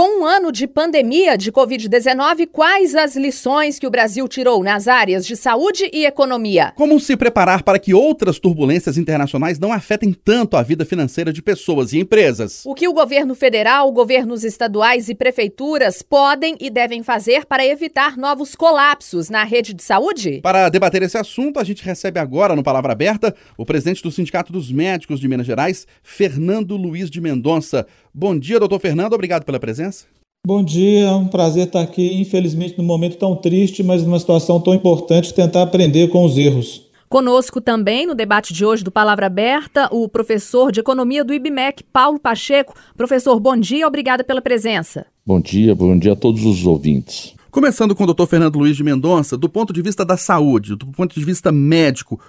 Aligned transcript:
Com 0.00 0.22
um 0.22 0.24
ano 0.24 0.50
de 0.50 0.66
pandemia 0.66 1.36
de 1.36 1.52
Covid-19, 1.52 2.48
quais 2.50 2.94
as 2.94 3.16
lições 3.16 3.78
que 3.78 3.86
o 3.86 3.90
Brasil 3.90 4.26
tirou 4.26 4.64
nas 4.64 4.88
áreas 4.88 5.26
de 5.26 5.36
saúde 5.36 5.90
e 5.92 6.06
economia? 6.06 6.72
Como 6.74 6.98
se 6.98 7.18
preparar 7.18 7.62
para 7.62 7.78
que 7.78 7.92
outras 7.92 8.38
turbulências 8.38 8.96
internacionais 8.96 9.58
não 9.58 9.70
afetem 9.70 10.14
tanto 10.14 10.56
a 10.56 10.62
vida 10.62 10.86
financeira 10.86 11.30
de 11.30 11.42
pessoas 11.42 11.92
e 11.92 11.98
empresas? 11.98 12.62
O 12.64 12.74
que 12.74 12.88
o 12.88 12.94
governo 12.94 13.34
federal, 13.34 13.92
governos 13.92 14.42
estaduais 14.42 15.10
e 15.10 15.14
prefeituras 15.14 16.00
podem 16.00 16.56
e 16.58 16.70
devem 16.70 17.02
fazer 17.02 17.44
para 17.44 17.66
evitar 17.66 18.16
novos 18.16 18.54
colapsos 18.54 19.28
na 19.28 19.44
rede 19.44 19.74
de 19.74 19.82
saúde? 19.82 20.40
Para 20.42 20.70
debater 20.70 21.02
esse 21.02 21.18
assunto, 21.18 21.60
a 21.60 21.64
gente 21.64 21.84
recebe 21.84 22.18
agora, 22.18 22.56
no 22.56 22.62
Palavra 22.62 22.92
Aberta, 22.92 23.36
o 23.54 23.66
presidente 23.66 24.02
do 24.02 24.10
Sindicato 24.10 24.50
dos 24.50 24.72
Médicos 24.72 25.20
de 25.20 25.28
Minas 25.28 25.46
Gerais, 25.46 25.86
Fernando 26.02 26.74
Luiz 26.74 27.10
de 27.10 27.20
Mendonça. 27.20 27.86
Bom 28.12 28.36
dia, 28.36 28.58
doutor 28.58 28.80
Fernando, 28.80 29.12
obrigado 29.12 29.44
pela 29.44 29.60
presença. 29.60 30.04
Bom 30.44 30.64
dia, 30.64 31.04
é 31.04 31.10
um 31.12 31.28
prazer 31.28 31.66
estar 31.66 31.80
aqui, 31.80 32.20
infelizmente 32.20 32.76
num 32.76 32.84
momento 32.84 33.16
tão 33.16 33.36
triste, 33.36 33.82
mas 33.82 34.02
numa 34.02 34.18
situação 34.18 34.60
tão 34.60 34.74
importante, 34.74 35.32
tentar 35.32 35.62
aprender 35.62 36.08
com 36.08 36.24
os 36.24 36.36
erros. 36.36 36.90
Conosco 37.08 37.60
também, 37.60 38.06
no 38.06 38.14
debate 38.14 38.52
de 38.52 38.64
hoje 38.64 38.82
do 38.82 38.90
Palavra 38.90 39.26
Aberta, 39.26 39.88
o 39.92 40.08
professor 40.08 40.72
de 40.72 40.80
Economia 40.80 41.24
do 41.24 41.34
IBMEC, 41.34 41.84
Paulo 41.92 42.18
Pacheco. 42.18 42.74
Professor, 42.96 43.38
bom 43.38 43.56
dia, 43.56 43.86
obrigada 43.86 44.24
pela 44.24 44.40
presença. 44.40 45.06
Bom 45.24 45.40
dia, 45.40 45.74
bom 45.74 45.96
dia 45.98 46.12
a 46.12 46.16
todos 46.16 46.44
os 46.44 46.66
ouvintes. 46.66 47.34
Começando 47.50 47.94
com 47.94 48.04
o 48.04 48.06
doutor 48.06 48.26
Fernando 48.26 48.58
Luiz 48.58 48.76
de 48.76 48.84
Mendonça, 48.84 49.36
do 49.36 49.48
ponto 49.48 49.72
de 49.72 49.82
vista 49.82 50.04
da 50.04 50.16
saúde, 50.16 50.76
do 50.76 50.86
ponto 50.86 51.18
de 51.18 51.24
vista 51.24 51.50
médico, 51.52 52.20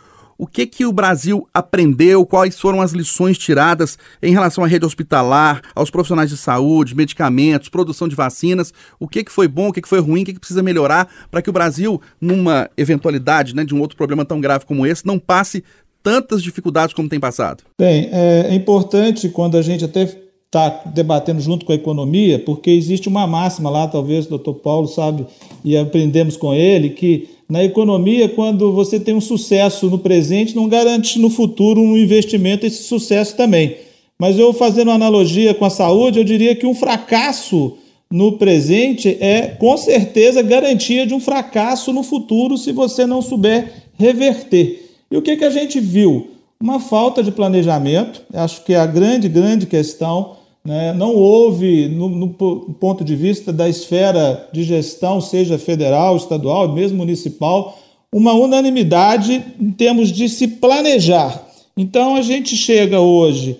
o 0.42 0.48
que 0.48 0.66
que 0.66 0.88
o 0.88 0.92
Brasil 0.92 1.48
aprendeu, 1.54 2.26
quais 2.26 2.60
foram 2.60 2.82
as 2.82 2.94
lições 2.94 3.38
tiradas 3.38 3.96
em 4.24 4.34
relação 4.34 4.64
à 4.64 4.68
rede 4.68 4.84
hospitalar, 4.84 5.62
aos 5.76 5.92
profissionais 5.92 6.32
de 6.32 6.36
saúde, 6.36 6.96
medicamentos, 6.96 7.70
produção 7.70 8.08
de 8.08 8.16
vacinas, 8.16 8.74
o 9.00 9.08
que 9.08 9.24
que 9.24 9.32
foi 9.32 9.48
bom, 9.48 9.68
o 9.68 9.72
que 9.72 9.84
que 9.84 9.88
foi 9.88 10.00
ruim, 10.00 10.24
o 10.24 10.26
que 10.26 10.34
que 10.34 10.40
precisa 10.40 10.64
melhorar 10.64 11.08
para 11.30 11.44
que 11.44 11.50
o 11.52 11.54
Brasil, 11.54 12.02
numa 12.20 12.68
eventualidade 12.76 13.54
né, 13.54 13.64
de 13.64 13.76
um 13.76 13.80
outro 13.82 13.96
problema 13.96 14.26
tão 14.26 14.42
grave 14.42 14.66
como 14.66 14.84
esse, 14.84 15.06
não 15.06 15.20
passe 15.20 15.64
tantas 16.02 16.42
dificuldades 16.42 16.96
como 16.96 17.08
tem 17.08 17.20
passado? 17.20 17.62
Bem, 17.78 18.10
é 18.12 18.56
importante 18.56 19.30
quando 19.30 19.58
a 19.58 19.62
gente 19.62 19.86
até 19.86 20.06
está 20.52 20.82
debatendo 20.88 21.40
junto 21.40 21.68
com 21.68 21.72
a 21.72 21.76
economia, 21.76 22.40
porque 22.40 22.72
existe 22.72 23.08
uma 23.08 23.28
máxima 23.28 23.70
lá, 23.70 23.88
talvez 23.88 24.26
o 24.26 24.30
doutor 24.30 24.56
Paulo 24.56 24.88
sabe, 24.88 25.26
e 25.64 25.78
aprendemos 25.78 26.36
com 26.36 26.52
ele, 26.52 26.90
que 26.90 27.30
na 27.52 27.66
economia, 27.66 28.30
quando 28.30 28.72
você 28.72 28.98
tem 28.98 29.14
um 29.14 29.20
sucesso 29.20 29.90
no 29.90 30.00
presente, 30.00 30.56
não 30.56 30.70
garante 30.70 31.20
no 31.20 31.30
futuro 31.30 31.82
um 31.82 31.98
investimento 31.98 32.66
esse 32.66 32.84
sucesso 32.84 33.36
também. 33.36 33.76
Mas 34.18 34.40
eu 34.40 34.54
fazendo 34.54 34.88
uma 34.88 34.94
analogia 34.94 35.54
com 35.54 35.66
a 35.66 35.70
saúde, 35.70 36.18
eu 36.18 36.24
diria 36.24 36.56
que 36.56 36.66
um 36.66 36.74
fracasso 36.74 37.74
no 38.10 38.38
presente 38.38 39.18
é 39.20 39.48
com 39.48 39.76
certeza 39.76 40.42
garantia 40.42 41.06
de 41.06 41.14
um 41.14 41.20
fracasso 41.20 41.92
no 41.92 42.04
futuro 42.04 42.58
se 42.58 42.72
você 42.72 43.06
não 43.06 43.22
souber 43.22 43.70
reverter. 44.00 44.90
E 45.12 45.18
o 45.18 45.22
que, 45.22 45.36
que 45.36 45.44
a 45.44 45.50
gente 45.50 45.78
viu? 45.78 46.30
Uma 46.58 46.80
falta 46.80 47.22
de 47.22 47.34
planejamento, 47.34 48.22
acho 48.34 48.64
que 48.64 48.72
é 48.72 48.78
a 48.78 48.86
grande, 48.86 49.28
grande 49.28 49.66
questão 49.66 50.38
né? 50.64 50.94
Não 50.94 51.16
houve, 51.16 51.88
no, 51.88 52.08
no, 52.10 52.30
ponto 52.30 53.04
de 53.04 53.16
vista 53.16 53.52
da 53.52 53.68
esfera 53.68 54.48
de 54.54 54.64
gestão, 54.64 55.20
seja 55.20 55.58
federal, 55.58 56.16
estadual, 56.16 56.72
mesmo 56.72 56.98
municipal, 56.98 57.78
uma 58.14 58.34
unanimidade 58.34 59.44
em 59.60 59.72
termos 59.72 60.12
de 60.12 60.30
se 60.30 60.48
planejar. 60.48 61.48
Então 61.76 62.16
a 62.16 62.22
gente 62.22 62.56
chega 62.56 63.00
hoje 63.00 63.58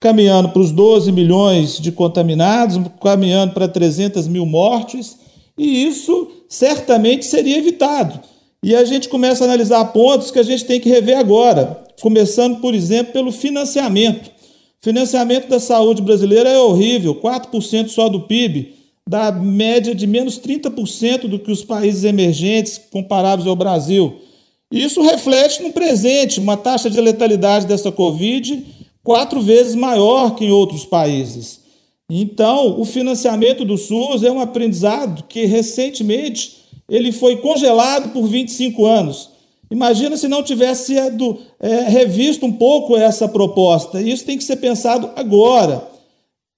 caminhando 0.00 0.50
para 0.50 0.60
os 0.60 0.70
12 0.70 1.10
milhões 1.12 1.78
de 1.78 1.90
contaminados, 1.90 2.78
caminhando 3.00 3.54
para 3.54 3.66
300 3.66 4.28
mil 4.28 4.44
mortes, 4.44 5.16
e 5.56 5.86
isso 5.86 6.30
certamente 6.46 7.24
seria 7.24 7.56
evitado. 7.56 8.20
E 8.62 8.74
a 8.74 8.84
gente 8.84 9.08
começa 9.08 9.44
a 9.44 9.46
analisar 9.46 9.84
pontos 9.86 10.30
que 10.30 10.38
a 10.38 10.42
gente 10.42 10.66
tem 10.66 10.78
que 10.78 10.90
rever 10.90 11.16
agora, 11.16 11.84
começando, 12.02 12.60
por 12.60 12.74
exemplo, 12.74 13.14
pelo 13.14 13.32
financiamento. 13.32 14.30
Financiamento 14.84 15.48
da 15.48 15.58
saúde 15.58 16.02
brasileira 16.02 16.50
é 16.50 16.58
horrível, 16.58 17.14
4% 17.14 17.88
só 17.88 18.06
do 18.06 18.20
PIB, 18.20 18.74
da 19.08 19.32
média 19.32 19.94
de 19.94 20.06
menos 20.06 20.38
30% 20.38 21.26
do 21.26 21.38
que 21.38 21.50
os 21.50 21.64
países 21.64 22.04
emergentes 22.04 22.78
comparáveis 22.92 23.48
ao 23.48 23.56
Brasil. 23.56 24.16
Isso 24.70 25.00
reflete 25.00 25.62
no 25.62 25.72
presente 25.72 26.38
uma 26.38 26.58
taxa 26.58 26.90
de 26.90 27.00
letalidade 27.00 27.64
dessa 27.64 27.90
Covid 27.90 28.62
quatro 29.02 29.40
vezes 29.40 29.74
maior 29.74 30.34
que 30.34 30.44
em 30.44 30.50
outros 30.50 30.84
países. 30.84 31.60
Então, 32.10 32.78
o 32.78 32.84
financiamento 32.84 33.64
do 33.64 33.78
SUS 33.78 34.22
é 34.22 34.30
um 34.30 34.38
aprendizado 34.38 35.24
que 35.26 35.46
recentemente 35.46 36.58
ele 36.90 37.10
foi 37.10 37.38
congelado 37.38 38.12
por 38.12 38.26
25 38.26 38.84
anos. 38.84 39.30
Imagina 39.74 40.16
se 40.16 40.28
não 40.28 40.40
tivesse 40.40 40.94
sido 40.94 41.36
é, 41.58 41.80
revisto 41.88 42.46
um 42.46 42.52
pouco 42.52 42.96
essa 42.96 43.26
proposta. 43.26 44.00
Isso 44.00 44.24
tem 44.24 44.38
que 44.38 44.44
ser 44.44 44.54
pensado 44.56 45.10
agora. 45.16 45.84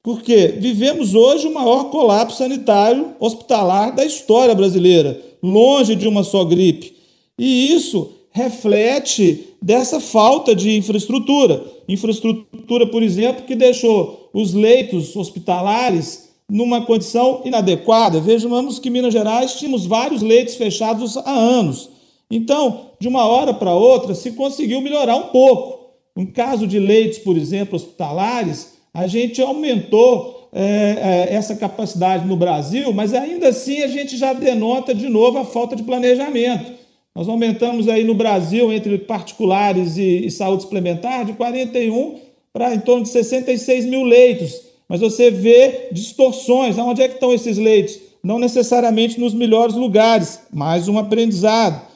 Porque 0.03 0.49
vivemos 0.59 1.15
hoje 1.15 1.49
o 1.49 1.55
maior 1.55 1.85
colapso 1.85 2.37
sanitário 2.37 3.15
hospitalar 3.19 3.95
da 3.95 4.05
história 4.05 4.55
brasileira, 4.55 5.19
longe 5.43 5.97
de 5.97 6.07
uma 6.07 6.23
só 6.23 6.45
gripe. 6.45 6.95
E 7.39 7.73
isso 7.73 8.13
reflete 8.31 9.49
dessa 9.63 9.99
falta 9.99 10.55
de 10.55 10.77
infraestrutura. 10.77 11.65
Infraestrutura, 11.89 12.87
por 12.87 13.03
exemplo, 13.03 13.47
que 13.47 13.55
deixou 13.55 14.29
os 14.35 14.53
leitos 14.53 15.17
hospitalares 15.17 16.29
numa 16.51 16.83
condição 16.85 17.41
inadequada. 17.47 18.21
Vejamos 18.21 18.79
que 18.79 18.91
Minas 18.91 19.15
Gerais 19.15 19.55
tínhamos 19.55 19.87
vários 19.87 20.21
leitos 20.21 20.55
fechados 20.55 21.17
há 21.17 21.33
anos. 21.33 21.96
Então, 22.31 22.91
de 22.99 23.09
uma 23.09 23.25
hora 23.25 23.55
para 23.55 23.75
outra, 23.75 24.15
se 24.15 24.33
conseguiu 24.33 24.81
melhorar 24.81 25.17
um 25.17 25.29
pouco. 25.29 25.91
No 26.15 26.27
caso 26.29 26.67
de 26.67 26.79
leitos, 26.79 27.19
por 27.19 27.37
exemplo, 27.37 27.77
hospitalares, 27.77 28.75
a 28.93 29.07
gente 29.07 29.41
aumentou 29.41 30.49
é, 30.53 31.29
é, 31.31 31.35
essa 31.35 31.55
capacidade 31.55 32.27
no 32.27 32.37
Brasil, 32.37 32.93
mas 32.93 33.13
ainda 33.13 33.49
assim 33.49 33.83
a 33.83 33.89
gente 33.89 34.17
já 34.17 34.33
denota 34.33 34.95
de 34.95 35.09
novo 35.09 35.39
a 35.39 35.45
falta 35.45 35.77
de 35.77 35.83
planejamento. 35.83 36.73
Nós 37.15 37.29
aumentamos 37.29 37.89
aí 37.89 38.05
no 38.05 38.15
Brasil, 38.15 38.73
entre 38.73 38.99
particulares 38.99 39.97
e, 39.97 40.27
e 40.27 40.31
saúde 40.31 40.63
suplementar, 40.63 41.25
de 41.25 41.35
41 41.35 42.19
para 42.53 42.75
em 42.75 42.81
torno 42.81 43.03
de 43.03 43.11
66 43.11 43.85
mil 43.85 44.03
leitos. 44.03 44.63
Mas 44.89 45.01
você 45.01 45.31
vê 45.31 45.89
distorções. 45.93 46.79
Onde 46.79 47.03
é 47.03 47.09
que 47.09 47.15
estão 47.15 47.35
esses 47.35 47.59
leitos? 47.59 47.99
Não 48.23 48.39
necessariamente 48.39 49.21
nos 49.21 49.35
melhores 49.35 49.75
lugares. 49.75 50.41
Mais 50.53 50.89
um 50.89 50.99
aprendizado. 50.99 51.87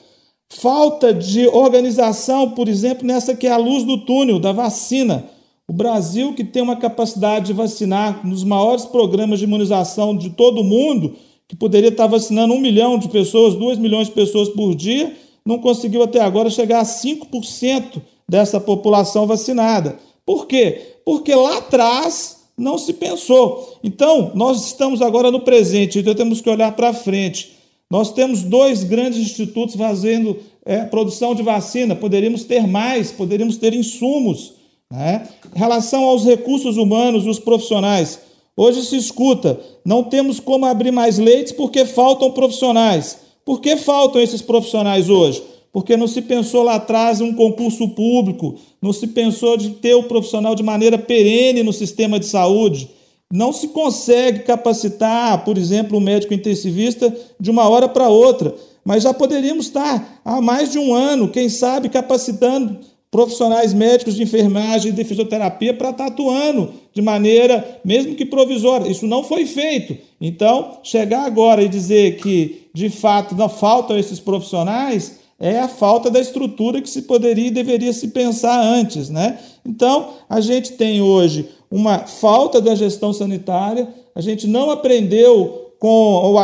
Falta 0.52 1.14
de 1.14 1.46
organização, 1.46 2.50
por 2.50 2.68
exemplo, 2.68 3.06
nessa 3.06 3.36
que 3.36 3.46
é 3.46 3.52
a 3.52 3.56
luz 3.56 3.84
do 3.84 3.98
túnel 3.98 4.40
da 4.40 4.50
vacina. 4.50 5.24
O 5.66 5.72
Brasil, 5.72 6.34
que 6.34 6.42
tem 6.42 6.60
uma 6.60 6.74
capacidade 6.74 7.46
de 7.46 7.52
vacinar 7.52 8.26
nos 8.26 8.42
maiores 8.42 8.84
programas 8.84 9.38
de 9.38 9.44
imunização 9.44 10.14
de 10.14 10.30
todo 10.30 10.60
o 10.60 10.64
mundo, 10.64 11.14
que 11.46 11.54
poderia 11.54 11.90
estar 11.90 12.08
vacinando 12.08 12.52
um 12.52 12.60
milhão 12.60 12.98
de 12.98 13.08
pessoas, 13.08 13.54
dois 13.54 13.78
milhões 13.78 14.08
de 14.08 14.12
pessoas 14.12 14.48
por 14.48 14.74
dia, 14.74 15.16
não 15.46 15.60
conseguiu 15.60 16.02
até 16.02 16.20
agora 16.20 16.50
chegar 16.50 16.80
a 16.80 16.84
5% 16.84 18.02
dessa 18.28 18.58
população 18.58 19.28
vacinada. 19.28 19.98
Por 20.26 20.48
quê? 20.48 20.96
Porque 21.04 21.32
lá 21.32 21.58
atrás 21.58 22.40
não 22.58 22.76
se 22.76 22.92
pensou. 22.92 23.78
Então, 23.84 24.32
nós 24.34 24.66
estamos 24.66 25.00
agora 25.00 25.30
no 25.30 25.40
presente, 25.40 26.00
então 26.00 26.14
temos 26.14 26.40
que 26.40 26.50
olhar 26.50 26.72
para 26.72 26.92
frente. 26.92 27.59
Nós 27.90 28.12
temos 28.12 28.42
dois 28.42 28.84
grandes 28.84 29.18
institutos 29.18 29.74
fazendo 29.74 30.36
é, 30.64 30.84
produção 30.84 31.34
de 31.34 31.42
vacina, 31.42 31.97
poderíamos 31.97 32.44
ter 32.44 32.65
mais, 32.66 33.10
poderíamos 33.10 33.56
ter 33.56 33.74
insumos. 33.74 34.53
Né? 34.88 35.26
Em 35.54 35.59
relação 35.59 36.04
aos 36.04 36.24
recursos 36.24 36.76
humanos 36.76 37.24
e 37.24 37.28
os 37.28 37.41
profissionais, 37.41 38.20
hoje 38.56 38.84
se 38.84 38.97
escuta: 38.97 39.59
não 39.84 40.04
temos 40.04 40.38
como 40.38 40.66
abrir 40.66 40.92
mais 40.92 41.18
leitos 41.18 41.53
porque 41.53 41.84
faltam 41.84 42.30
profissionais. 42.30 43.18
Por 43.44 43.60
que 43.60 43.76
faltam 43.76 44.20
esses 44.20 44.41
profissionais 44.41 45.09
hoje? 45.09 45.42
Porque 45.72 45.97
não 45.97 46.06
se 46.06 46.22
pensou 46.22 46.62
lá 46.62 46.76
atrás 46.76 47.20
em 47.20 47.24
um 47.24 47.34
concurso 47.34 47.88
público, 47.88 48.54
não 48.80 48.92
se 48.92 49.09
pensou 49.09 49.56
de 49.56 49.70
ter 49.70 49.94
o 49.94 50.04
profissional 50.04 50.54
de 50.54 50.62
maneira 50.62 50.98
perene 50.98 51.62
no 51.65 51.72
sistema 51.72 52.20
de 52.20 52.26
saúde. 52.26 52.88
Não 53.32 53.53
se 53.53 53.68
consegue 53.68 54.41
capacitar, 54.41 55.44
por 55.44 55.56
exemplo, 55.56 55.97
um 55.97 56.00
médico 56.00 56.34
intensivista 56.34 57.15
de 57.38 57.50
uma 57.50 57.68
hora 57.68 57.88
para 57.88 58.09
outra, 58.09 58.54
mas 58.84 59.04
já 59.04 59.15
poderíamos 59.15 59.66
estar 59.66 60.21
há 60.24 60.41
mais 60.41 60.72
de 60.72 60.78
um 60.78 60.92
ano, 60.92 61.30
quem 61.30 61.48
sabe, 61.48 61.88
capacitando 61.88 62.78
profissionais 63.09 63.72
médicos 63.72 64.15
de 64.15 64.22
enfermagem 64.24 64.91
e 64.91 64.94
de 64.94 65.04
fisioterapia 65.04 65.72
para 65.74 65.91
estar 65.91 66.06
atuando 66.06 66.72
de 66.92 67.00
maneira, 67.00 67.80
mesmo 67.84 68.16
que 68.16 68.24
provisória. 68.24 68.91
Isso 68.91 69.06
não 69.06 69.22
foi 69.22 69.47
feito. 69.47 69.97
Então, 70.21 70.78
chegar 70.82 71.24
agora 71.24 71.62
e 71.62 71.68
dizer 71.68 72.16
que, 72.16 72.68
de 72.74 72.88
fato, 72.88 73.36
não 73.36 73.48
faltam 73.48 73.97
esses 73.97 74.18
profissionais 74.18 75.21
é 75.41 75.59
a 75.59 75.68
falta 75.68 76.10
da 76.10 76.21
estrutura 76.21 76.82
que 76.82 76.91
se 76.91 77.03
poderia 77.03 77.47
e 77.47 77.50
deveria 77.50 77.94
se 77.94 78.09
pensar 78.09 78.60
antes. 78.60 79.09
Né? 79.09 79.38
Então, 79.65 80.10
a 80.28 80.38
gente 80.38 80.72
tem 80.72 81.00
hoje 81.00 81.48
uma 81.70 82.00
falta 82.00 82.60
da 82.60 82.74
gestão 82.74 83.12
sanitária, 83.12 83.88
a 84.14 84.20
gente 84.20 84.46
não 84.46 84.70
aprendeu 84.70 85.70
com 85.78 86.36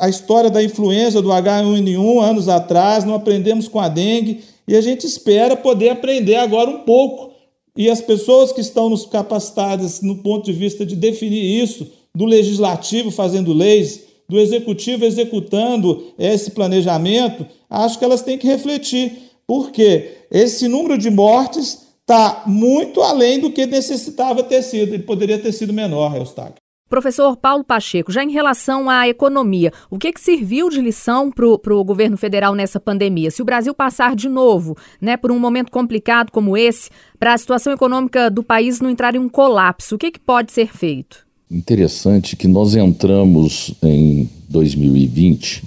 a, 0.00 0.08
história 0.08 0.48
da 0.48 0.62
influenza 0.62 1.20
do 1.20 1.28
H1N1 1.28 2.22
anos 2.22 2.48
atrás, 2.48 3.04
não 3.04 3.14
aprendemos 3.14 3.68
com 3.68 3.78
a 3.78 3.88
dengue, 3.88 4.42
e 4.66 4.74
a 4.74 4.80
gente 4.80 5.06
espera 5.06 5.54
poder 5.54 5.90
aprender 5.90 6.36
agora 6.36 6.70
um 6.70 6.78
pouco. 6.78 7.32
E 7.76 7.90
as 7.90 8.00
pessoas 8.00 8.52
que 8.52 8.62
estão 8.62 8.88
nos 8.88 9.04
capacitadas 9.04 10.00
no 10.00 10.16
ponto 10.18 10.46
de 10.46 10.52
vista 10.52 10.86
de 10.86 10.96
definir 10.96 11.62
isso, 11.62 11.86
do 12.14 12.24
legislativo 12.24 13.10
fazendo 13.10 13.52
leis, 13.52 14.04
do 14.26 14.40
executivo 14.40 15.04
executando 15.04 16.04
esse 16.18 16.52
planejamento, 16.52 17.44
acho 17.68 17.98
que 17.98 18.04
elas 18.04 18.22
têm 18.22 18.38
que 18.38 18.46
refletir, 18.46 19.30
porque 19.46 20.12
esse 20.30 20.68
número 20.68 20.96
de 20.96 21.10
mortes 21.10 21.83
está 22.04 22.42
muito 22.46 23.00
além 23.00 23.40
do 23.40 23.50
que 23.50 23.66
necessitava 23.66 24.42
ter 24.42 24.62
sido. 24.62 24.94
Ele 24.94 25.02
poderia 25.02 25.38
ter 25.38 25.52
sido 25.52 25.72
menor, 25.72 26.14
Eustáquio. 26.16 26.56
Professor 26.88 27.34
Paulo 27.36 27.64
Pacheco, 27.64 28.12
já 28.12 28.22
em 28.22 28.30
relação 28.30 28.90
à 28.90 29.08
economia, 29.08 29.72
o 29.90 29.98
que, 29.98 30.12
que 30.12 30.20
serviu 30.20 30.68
de 30.68 30.80
lição 30.80 31.30
para 31.30 31.74
o 31.74 31.82
governo 31.82 32.16
federal 32.16 32.54
nessa 32.54 32.78
pandemia? 32.78 33.30
Se 33.30 33.40
o 33.42 33.44
Brasil 33.44 33.74
passar 33.74 34.14
de 34.14 34.28
novo 34.28 34.76
né, 35.00 35.16
por 35.16 35.32
um 35.32 35.38
momento 35.38 35.72
complicado 35.72 36.30
como 36.30 36.56
esse, 36.56 36.90
para 37.18 37.32
a 37.32 37.38
situação 37.38 37.72
econômica 37.72 38.30
do 38.30 38.44
país 38.44 38.80
não 38.80 38.90
entrar 38.90 39.14
em 39.14 39.18
um 39.18 39.30
colapso, 39.30 39.96
o 39.96 39.98
que, 39.98 40.12
que 40.12 40.20
pode 40.20 40.52
ser 40.52 40.76
feito? 40.76 41.26
Interessante 41.50 42.36
que 42.36 42.46
nós 42.46 42.76
entramos 42.76 43.74
em 43.82 44.28
2020 44.48 45.64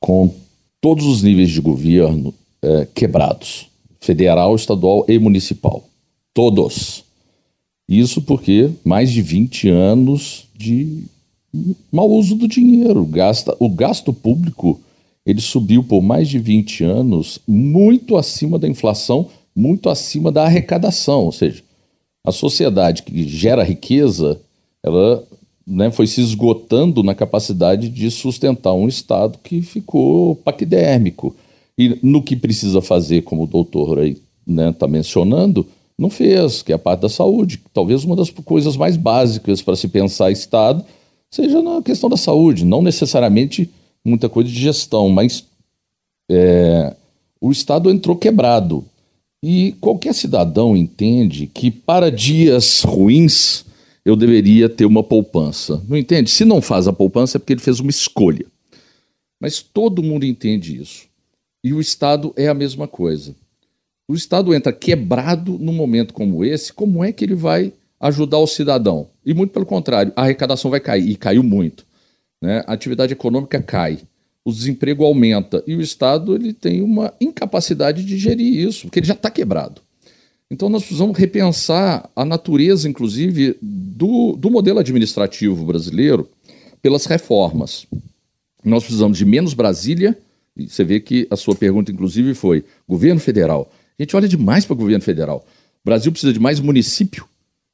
com 0.00 0.34
todos 0.80 1.06
os 1.06 1.22
níveis 1.22 1.50
de 1.50 1.60
governo 1.60 2.34
é, 2.60 2.86
quebrados 2.92 3.71
federal, 4.02 4.54
estadual 4.54 5.06
e 5.08 5.18
municipal. 5.18 5.84
Todos. 6.34 7.04
Isso 7.88 8.20
porque 8.20 8.70
mais 8.84 9.10
de 9.10 9.22
20 9.22 9.68
anos 9.68 10.46
de 10.54 11.04
mau 11.90 12.10
uso 12.10 12.34
do 12.34 12.48
dinheiro. 12.48 13.04
Gasta, 13.04 13.56
o 13.58 13.68
gasto 13.68 14.12
público 14.12 14.80
ele 15.24 15.40
subiu 15.40 15.84
por 15.84 16.02
mais 16.02 16.28
de 16.28 16.38
20 16.38 16.84
anos 16.84 17.38
muito 17.46 18.16
acima 18.16 18.58
da 18.58 18.68
inflação, 18.68 19.28
muito 19.54 19.88
acima 19.88 20.32
da 20.32 20.44
arrecadação. 20.44 21.26
Ou 21.26 21.32
seja, 21.32 21.62
a 22.26 22.32
sociedade 22.32 23.04
que 23.04 23.28
gera 23.28 23.62
riqueza, 23.62 24.40
ela 24.82 25.22
né, 25.64 25.92
foi 25.92 26.08
se 26.08 26.20
esgotando 26.20 27.04
na 27.04 27.14
capacidade 27.14 27.88
de 27.88 28.10
sustentar 28.10 28.72
um 28.74 28.88
Estado 28.88 29.38
que 29.42 29.62
ficou 29.62 30.34
paquidérmico. 30.36 31.36
E 31.82 31.98
no 32.00 32.22
que 32.22 32.36
precisa 32.36 32.80
fazer, 32.80 33.22
como 33.22 33.42
o 33.42 33.46
doutor 33.46 33.98
aí 33.98 34.10
está 34.10 34.22
né, 34.46 34.72
tá 34.72 34.86
mencionando, 34.86 35.66
não 35.98 36.08
fez, 36.08 36.62
que 36.62 36.70
é 36.70 36.76
a 36.76 36.78
parte 36.78 37.00
da 37.00 37.08
saúde. 37.08 37.60
Talvez 37.74 38.04
uma 38.04 38.14
das 38.14 38.30
coisas 38.30 38.76
mais 38.76 38.96
básicas 38.96 39.62
para 39.62 39.74
se 39.74 39.88
pensar 39.88 40.30
Estado 40.30 40.84
seja 41.28 41.60
na 41.60 41.82
questão 41.82 42.08
da 42.08 42.16
saúde, 42.16 42.64
não 42.64 42.82
necessariamente 42.82 43.68
muita 44.04 44.28
coisa 44.28 44.48
de 44.48 44.60
gestão, 44.60 45.08
mas 45.08 45.44
é, 46.30 46.94
o 47.40 47.50
Estado 47.50 47.90
entrou 47.90 48.16
quebrado. 48.16 48.84
E 49.42 49.74
qualquer 49.80 50.14
cidadão 50.14 50.76
entende 50.76 51.48
que 51.48 51.68
para 51.68 52.12
dias 52.12 52.82
ruins 52.82 53.64
eu 54.04 54.14
deveria 54.14 54.68
ter 54.68 54.84
uma 54.84 55.02
poupança. 55.02 55.82
Não 55.88 55.96
entende? 55.96 56.30
Se 56.30 56.44
não 56.44 56.62
faz 56.62 56.86
a 56.86 56.92
poupança 56.92 57.36
é 57.36 57.40
porque 57.40 57.54
ele 57.54 57.60
fez 57.60 57.80
uma 57.80 57.90
escolha. 57.90 58.46
Mas 59.40 59.60
todo 59.60 60.02
mundo 60.02 60.24
entende 60.24 60.80
isso. 60.80 61.11
E 61.64 61.72
o 61.72 61.80
Estado 61.80 62.32
é 62.36 62.48
a 62.48 62.54
mesma 62.54 62.88
coisa. 62.88 63.34
O 64.08 64.14
Estado 64.14 64.52
entra 64.54 64.72
quebrado 64.72 65.58
num 65.58 65.72
momento 65.72 66.12
como 66.12 66.44
esse, 66.44 66.72
como 66.72 67.04
é 67.04 67.12
que 67.12 67.24
ele 67.24 67.34
vai 67.34 67.72
ajudar 68.00 68.38
o 68.38 68.46
cidadão? 68.46 69.08
E 69.24 69.32
muito 69.32 69.52
pelo 69.52 69.64
contrário, 69.64 70.12
a 70.16 70.22
arrecadação 70.22 70.70
vai 70.70 70.80
cair, 70.80 71.08
e 71.08 71.16
caiu 71.16 71.42
muito. 71.42 71.86
Né? 72.40 72.64
A 72.66 72.72
atividade 72.72 73.12
econômica 73.12 73.62
cai, 73.62 74.00
o 74.44 74.52
desemprego 74.52 75.04
aumenta, 75.04 75.62
e 75.66 75.76
o 75.76 75.80
Estado 75.80 76.34
ele 76.34 76.52
tem 76.52 76.82
uma 76.82 77.14
incapacidade 77.20 78.04
de 78.04 78.18
gerir 78.18 78.66
isso, 78.66 78.82
porque 78.82 78.98
ele 78.98 79.06
já 79.06 79.14
está 79.14 79.30
quebrado. 79.30 79.80
Então 80.50 80.68
nós 80.68 80.82
precisamos 80.82 81.16
repensar 81.16 82.10
a 82.14 82.24
natureza, 82.24 82.88
inclusive, 82.88 83.56
do, 83.62 84.36
do 84.36 84.50
modelo 84.50 84.80
administrativo 84.80 85.64
brasileiro 85.64 86.28
pelas 86.82 87.06
reformas. 87.06 87.86
Nós 88.62 88.82
precisamos 88.82 89.16
de 89.16 89.24
menos 89.24 89.54
Brasília 89.54 90.18
e 90.56 90.68
você 90.68 90.84
vê 90.84 91.00
que 91.00 91.26
a 91.30 91.36
sua 91.36 91.54
pergunta, 91.54 91.90
inclusive, 91.90 92.34
foi: 92.34 92.64
governo 92.88 93.20
federal. 93.20 93.72
A 93.98 94.02
gente 94.02 94.16
olha 94.16 94.28
demais 94.28 94.64
para 94.64 94.74
o 94.74 94.76
governo 94.76 95.02
federal. 95.02 95.44
O 95.84 95.84
Brasil 95.84 96.12
precisa 96.12 96.32
de 96.32 96.40
mais 96.40 96.60
município, 96.60 97.26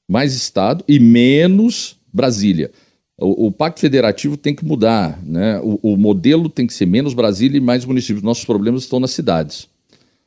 mais 0.08 0.34
estado 0.34 0.84
e 0.88 0.98
menos 0.98 1.96
Brasília. 2.12 2.70
O, 3.18 3.46
o 3.46 3.52
pacto 3.52 3.80
federativo 3.80 4.36
tem 4.36 4.54
que 4.54 4.64
mudar, 4.64 5.20
né? 5.24 5.60
O, 5.60 5.78
o, 5.82 5.96
modelo 5.96 6.48
tem 6.48 6.66
que 6.66 6.72
ser 6.72 6.86
menos 6.86 7.14
Brasília 7.14 7.58
e 7.58 7.60
mais 7.60 7.84
municípios. 7.84 8.22
Nossos 8.22 8.44
problemas 8.44 8.82
estão 8.82 9.00
nas 9.00 9.10
cidades. 9.10 9.68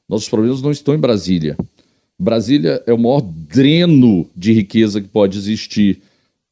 Nossos 0.07 0.27
problemas 0.27 0.62
não 0.62 0.71
estão 0.71 0.94
em 0.94 1.00
Brasília. 1.00 1.57
Brasília 2.19 2.83
é 2.86 2.94
o 2.94 2.97
maior 2.97 3.21
dreno 3.21 4.30
de 4.36 4.51
riqueza 4.51 5.01
que 5.01 5.07
pode 5.07 5.38
existir 5.38 6.01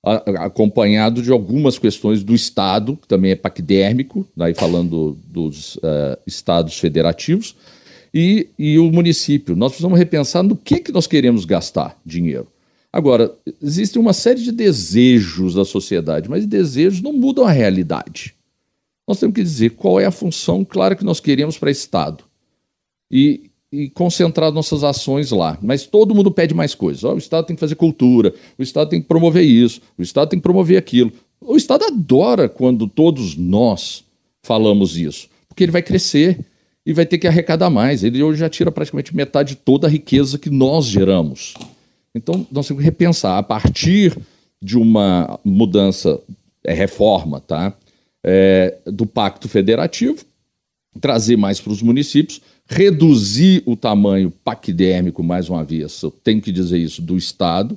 acompanhado 0.04 1.22
de 1.22 1.32
algumas 1.32 1.78
questões 1.78 2.24
do 2.24 2.34
Estado, 2.34 2.96
que 2.96 3.08
também 3.08 3.32
é 3.32 3.36
paquidérmico, 3.36 4.26
daí 4.36 4.54
falando 4.54 5.18
dos 5.28 5.76
uh, 5.78 6.18
estados 6.26 6.80
federativos, 6.80 7.56
e, 8.14 8.50
e 8.58 8.80
o 8.80 8.92
município. 8.92 9.56
Nós 9.56 9.72
precisamos 9.72 10.00
repensar 10.00 10.42
no 10.42 10.56
que, 10.56 10.80
que 10.80 10.92
nós 10.92 11.06
queremos 11.06 11.46
gastar 11.46 12.00
dinheiro. 12.06 12.48
Agora, 12.92 13.36
existe 13.62 14.00
uma 14.00 14.14
série 14.14 14.42
de 14.42 14.52
desejos 14.52 15.54
da 15.54 15.64
sociedade, 15.64 16.30
mas 16.30 16.46
desejos 16.46 17.02
não 17.02 17.14
mudam 17.14 17.46
a 17.46 17.52
realidade. 17.52 18.34
Nós 19.08 19.20
temos 19.20 19.36
que 19.36 19.44
dizer 19.44 19.72
qual 19.72 20.00
é 20.00 20.06
a 20.06 20.12
função 20.12 20.66
clara 20.66 20.96
que 20.96 21.04
nós 21.04 21.20
queremos 21.20 21.58
para 21.58 21.70
Estado. 21.70 22.24
E, 23.12 23.49
e 23.72 23.90
concentrar 23.90 24.52
nossas 24.52 24.84
ações 24.84 25.32
lá. 25.32 25.58
Mas 25.62 25.86
todo 25.86 26.16
mundo 26.16 26.32
pede 26.32 26.54
mais 26.54 26.74
coisas. 26.74 27.04
Oh, 27.04 27.14
o 27.14 27.18
Estado 27.18 27.46
tem 27.46 27.56
que 27.56 27.60
fazer 27.60 27.76
cultura, 27.76 28.34
o 28.58 28.64
Estado 28.64 28.90
tem 28.90 29.02
que 29.02 29.08
promover 29.08 29.44
isso, 29.44 29.82
o 29.98 30.02
Estado 30.02 30.30
tem 30.30 30.40
que 30.40 30.44
promover 30.44 30.78
aquilo. 30.78 31.12
O 31.40 31.56
Estado 31.56 31.86
adora 31.86 32.50
quando 32.50 32.88
todos 32.88 33.36
nós 33.36 34.04
falamos 34.44 34.98
isso, 34.98 35.30
porque 35.48 35.64
ele 35.64 35.72
vai 35.72 35.82
crescer 35.82 36.46
e 36.86 36.94
vai 36.94 37.06
ter 37.06 37.18
que 37.18 37.28
arrecadar 37.28 37.70
mais. 37.70 38.04
Ele 38.04 38.22
hoje 38.24 38.40
já 38.40 38.50
tira 38.50 38.72
praticamente 38.72 39.16
metade 39.16 39.50
de 39.50 39.56
toda 39.58 39.88
a 39.88 39.90
riqueza 39.90 40.40
que 40.40 40.50
nós 40.50 40.86
geramos. 40.86 41.54
Então, 42.16 42.46
nós 42.52 42.68
temos 42.68 42.82
que 42.82 42.86
repensar 42.86 43.38
a 43.38 43.44
partir 43.44 44.18
de 44.62 44.78
uma 44.78 45.40
mudança, 45.44 46.20
é, 46.64 46.74
reforma, 46.74 47.40
tá? 47.40 47.74
É, 48.24 48.78
do 48.86 49.06
pacto 49.06 49.48
federativo, 49.48 50.26
trazer 51.00 51.38
mais 51.38 51.62
para 51.62 51.72
os 51.72 51.82
municípios, 51.82 52.42
reduzir 52.70 53.64
o 53.66 53.76
tamanho 53.76 54.30
paquidérmico, 54.30 55.24
mais 55.24 55.50
uma 55.50 55.64
vez, 55.64 56.02
eu 56.04 56.12
tenho 56.12 56.40
que 56.40 56.52
dizer 56.52 56.78
isso, 56.78 57.02
do 57.02 57.18
Estado. 57.18 57.76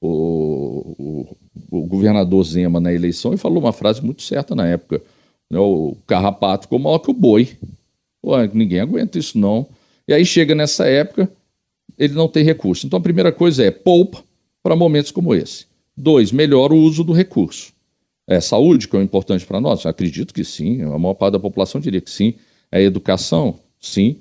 O, 0.00 0.94
o, 0.98 1.36
o 1.70 1.86
governador 1.86 2.44
Zema, 2.44 2.78
na 2.78 2.92
eleição, 2.92 3.30
ele 3.30 3.38
falou 3.38 3.58
uma 3.58 3.72
frase 3.72 4.04
muito 4.04 4.22
certa 4.22 4.54
na 4.54 4.66
época: 4.66 5.00
né, 5.50 5.58
o 5.58 5.96
carrapato 6.06 6.64
ficou 6.64 6.78
maior 6.78 6.98
que 6.98 7.10
o 7.10 7.14
boi. 7.14 7.56
Pô, 8.20 8.36
ninguém 8.52 8.80
aguenta 8.80 9.18
isso, 9.18 9.38
não. 9.38 9.66
E 10.06 10.12
aí 10.12 10.26
chega 10.26 10.54
nessa 10.54 10.86
época, 10.86 11.30
ele 11.98 12.12
não 12.12 12.28
tem 12.28 12.44
recurso. 12.44 12.86
Então 12.86 12.98
a 12.98 13.02
primeira 13.02 13.32
coisa 13.32 13.64
é 13.64 13.70
poupa 13.70 14.22
para 14.62 14.76
momentos 14.76 15.10
como 15.10 15.34
esse. 15.34 15.64
Dois, 15.96 16.32
melhora 16.32 16.74
o 16.74 16.78
uso 16.78 17.02
do 17.02 17.12
recurso. 17.12 17.72
É 18.26 18.40
saúde, 18.40 18.88
que 18.88 18.96
é 18.96 19.02
importante 19.02 19.46
para 19.46 19.60
nós? 19.60 19.86
Acredito 19.86 20.34
que 20.34 20.44
sim, 20.44 20.82
a 20.82 20.98
maior 20.98 21.14
parte 21.14 21.32
da 21.34 21.40
população 21.40 21.80
diria 21.80 22.00
que 22.00 22.10
sim. 22.10 22.34
É 22.70 22.82
educação? 22.82 23.58
Sim. 23.80 24.16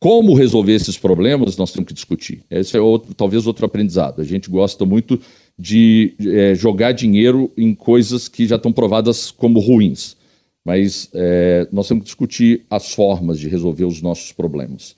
Como 0.00 0.34
resolver 0.34 0.74
esses 0.74 0.96
problemas, 0.96 1.56
nós 1.56 1.72
temos 1.72 1.88
que 1.88 1.94
discutir. 1.94 2.44
Esse 2.48 2.76
é 2.76 2.80
outro, 2.80 3.12
talvez 3.14 3.46
outro 3.46 3.66
aprendizado. 3.66 4.20
A 4.20 4.24
gente 4.24 4.48
gosta 4.48 4.84
muito 4.84 5.20
de 5.58 6.14
é, 6.20 6.54
jogar 6.54 6.92
dinheiro 6.92 7.50
em 7.56 7.74
coisas 7.74 8.28
que 8.28 8.46
já 8.46 8.56
estão 8.56 8.72
provadas 8.72 9.32
como 9.32 9.58
ruins. 9.58 10.16
Mas 10.64 11.10
é, 11.14 11.66
nós 11.72 11.88
temos 11.88 12.02
que 12.02 12.10
discutir 12.10 12.64
as 12.70 12.92
formas 12.92 13.40
de 13.40 13.48
resolver 13.48 13.84
os 13.84 14.00
nossos 14.00 14.30
problemas. 14.30 14.94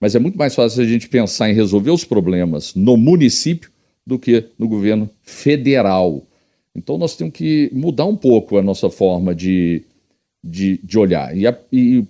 Mas 0.00 0.14
é 0.14 0.18
muito 0.18 0.38
mais 0.38 0.54
fácil 0.54 0.82
a 0.82 0.86
gente 0.86 1.08
pensar 1.08 1.48
em 1.50 1.54
resolver 1.54 1.90
os 1.90 2.04
problemas 2.04 2.74
no 2.74 2.96
município 2.96 3.70
do 4.04 4.18
que 4.18 4.46
no 4.58 4.66
governo 4.66 5.08
federal. 5.22 6.26
Então 6.74 6.96
nós 6.98 7.16
temos 7.16 7.34
que 7.34 7.70
mudar 7.72 8.06
um 8.06 8.16
pouco 8.16 8.56
a 8.56 8.62
nossa 8.62 8.88
forma 8.90 9.34
de, 9.34 9.84
de, 10.42 10.80
de 10.82 10.98
olhar. 10.98 11.36
E, 11.36 11.46
a, 11.46 11.56
e 11.70 12.04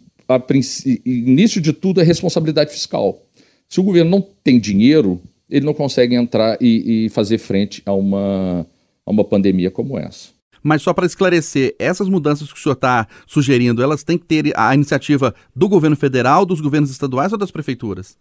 início 1.05 1.61
de 1.61 1.73
tudo 1.73 2.01
é 2.01 2.05
responsabilidade 2.05 2.73
fiscal. 2.73 3.21
Se 3.69 3.81
o 3.81 3.83
governo 3.83 4.11
não 4.11 4.27
tem 4.43 4.59
dinheiro, 4.59 5.21
ele 5.49 5.67
não 5.67 5.75
consegue 5.75 6.15
entrar 6.15 6.57
e, 6.61 7.07
e 7.07 7.09
fazer 7.09 7.39
frente 7.39 7.83
a 7.85 7.93
uma, 7.93 8.67
a 9.05 9.11
uma 9.11 9.25
pandemia 9.25 9.71
como 9.71 9.99
essa. 9.99 10.29
Mas 10.63 10.83
só 10.83 10.93
para 10.93 11.07
esclarecer, 11.07 11.75
essas 11.79 12.09
mudanças 12.09 12.53
que 12.53 12.59
o 12.59 12.63
senhor 12.63 12.75
está 12.75 13.09
sugerindo, 13.27 13.83
elas 13.83 14.03
têm 14.03 14.19
que 14.19 14.27
ter 14.27 14.53
a 14.57 14.75
iniciativa 14.75 15.35
do 15.57 15.69
governo 15.69 15.97
federal, 15.97 16.45
dos 16.45 16.61
governos 16.61 16.91
estaduais 16.91 17.33
ou 17.33 17.39
das 17.39 17.51
prefeituras? 17.51 18.17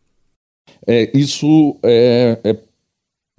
É, 0.87 1.11
isso 1.17 1.77
é, 1.83 2.39
é, 2.43 2.57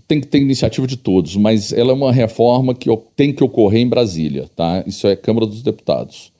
tem 0.06 0.20
que 0.20 0.26
ter 0.26 0.38
iniciativa 0.38 0.86
de 0.86 0.96
todos, 0.96 1.36
mas 1.36 1.72
ela 1.72 1.92
é 1.92 1.94
uma 1.94 2.12
reforma 2.12 2.74
que 2.74 2.88
tem 3.16 3.32
que 3.32 3.42
ocorrer 3.42 3.80
em 3.80 3.88
Brasília, 3.88 4.50
tá? 4.54 4.84
Isso 4.86 5.06
é 5.06 5.16
Câmara 5.16 5.46
dos 5.46 5.62
Deputados. 5.62 6.32